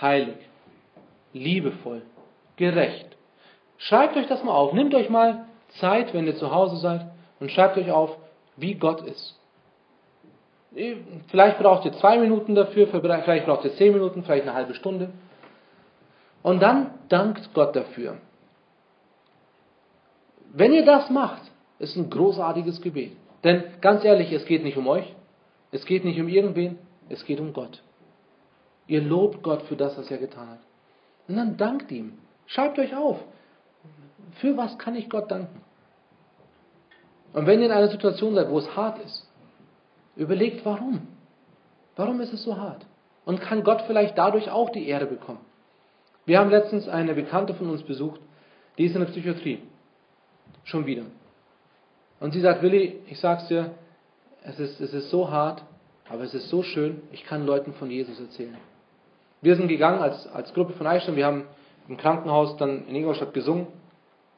[0.00, 0.36] Heilig,
[1.32, 2.02] liebevoll,
[2.56, 3.08] gerecht.
[3.78, 4.72] Schreibt euch das mal auf.
[4.72, 5.46] Nehmt euch mal
[5.80, 7.06] Zeit, wenn ihr zu Hause seid,
[7.40, 8.16] und schreibt euch auf,
[8.56, 9.38] wie Gott ist.
[11.28, 15.10] Vielleicht braucht ihr zwei Minuten dafür, vielleicht braucht ihr zehn Minuten, vielleicht eine halbe Stunde.
[16.42, 18.18] Und dann dankt Gott dafür.
[20.52, 21.42] Wenn ihr das macht,
[21.78, 23.12] ist ein großartiges Gebet.
[23.44, 25.14] Denn ganz ehrlich, es geht nicht um euch,
[25.70, 26.78] es geht nicht um irgendwen,
[27.08, 27.82] es geht um Gott.
[28.86, 30.60] Ihr lobt Gott für das, was er getan hat.
[31.28, 32.18] Und dann dankt ihm.
[32.46, 33.18] Schreibt euch auf.
[34.40, 35.60] Für was kann ich Gott danken?
[37.32, 39.26] Und wenn ihr in einer Situation seid, wo es hart ist,
[40.16, 41.06] Überlegt, warum?
[41.94, 42.86] Warum ist es so hart?
[43.24, 45.40] Und kann Gott vielleicht dadurch auch die Ehre bekommen?
[46.24, 48.20] Wir haben letztens eine Bekannte von uns besucht,
[48.78, 49.62] die ist in der Psychiatrie.
[50.66, 51.04] Schon wieder.
[52.20, 53.70] Und sie sagt, Willi, ich sag's dir,
[54.42, 55.62] es ist, es ist so hart,
[56.08, 58.56] aber es ist so schön, ich kann Leuten von Jesus erzählen.
[59.42, 61.44] Wir sind gegangen als, als Gruppe von Eichstätt, wir haben
[61.88, 63.68] im Krankenhaus dann in Ingolstadt gesungen,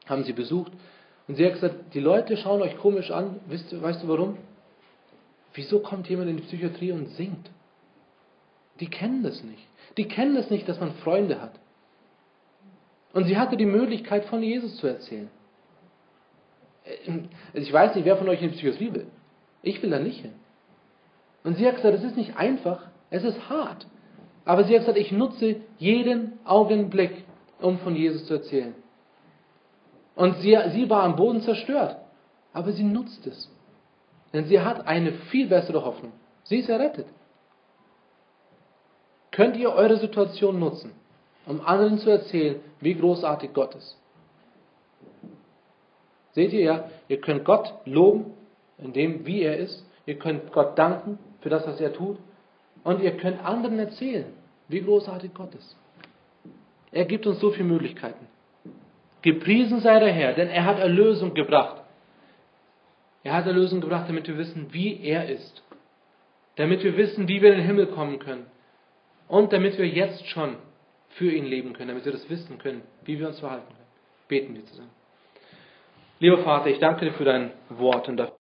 [0.07, 0.73] haben sie besucht.
[1.29, 3.41] Und sie hat gesagt, die Leute schauen euch komisch an.
[3.47, 4.37] Weißt, weißt du warum?
[5.55, 7.51] Wieso kommt jemand in die Psychiatrie und singt?
[8.81, 9.67] Die kennen das nicht.
[9.97, 11.53] Die kennen das nicht, dass man Freunde hat.
[13.13, 15.31] Und sie hatte die Möglichkeit, von Jesus zu erzählen.
[17.55, 19.07] Also ich weiß nicht, wer von euch in die Psychiatrie will.
[19.63, 20.35] Ich will da nicht hin.
[21.45, 23.87] Und sie hat gesagt, es ist nicht einfach, es ist hart.
[24.45, 27.25] Aber sie hat gesagt, ich nutze jeden Augenblick,
[27.61, 28.75] um von Jesus zu erzählen.
[30.15, 31.97] Und sie, sie war am Boden zerstört.
[32.53, 33.51] Aber sie nutzt es.
[34.33, 36.13] Denn sie hat eine viel bessere Hoffnung.
[36.45, 37.07] Sie ist errettet.
[39.31, 40.93] Könnt ihr eure Situation nutzen,
[41.47, 43.98] um anderen zu erzählen, wie großartig Gott ist?
[46.39, 48.27] Seht ihr ja, ihr könnt Gott loben,
[48.79, 49.85] in dem, wie er ist.
[50.07, 52.17] Ihr könnt Gott danken für das, was er tut.
[52.85, 54.27] Und ihr könnt anderen erzählen,
[54.69, 55.77] wie großartig Gott ist.
[56.93, 58.29] Er gibt uns so viele Möglichkeiten.
[59.23, 61.83] Gepriesen sei der Herr, denn er hat Erlösung gebracht.
[63.25, 65.65] Er hat Erlösung gebracht, damit wir wissen, wie er ist.
[66.55, 68.47] Damit wir wissen, wie wir in den Himmel kommen können.
[69.27, 70.55] Und damit wir jetzt schon
[71.09, 73.89] für ihn leben können, damit wir das wissen können, wie wir uns verhalten können.
[74.29, 74.98] Beten wir zusammen.
[76.21, 78.35] Lieber Vater, ich danke dir für dein Wort und dafür.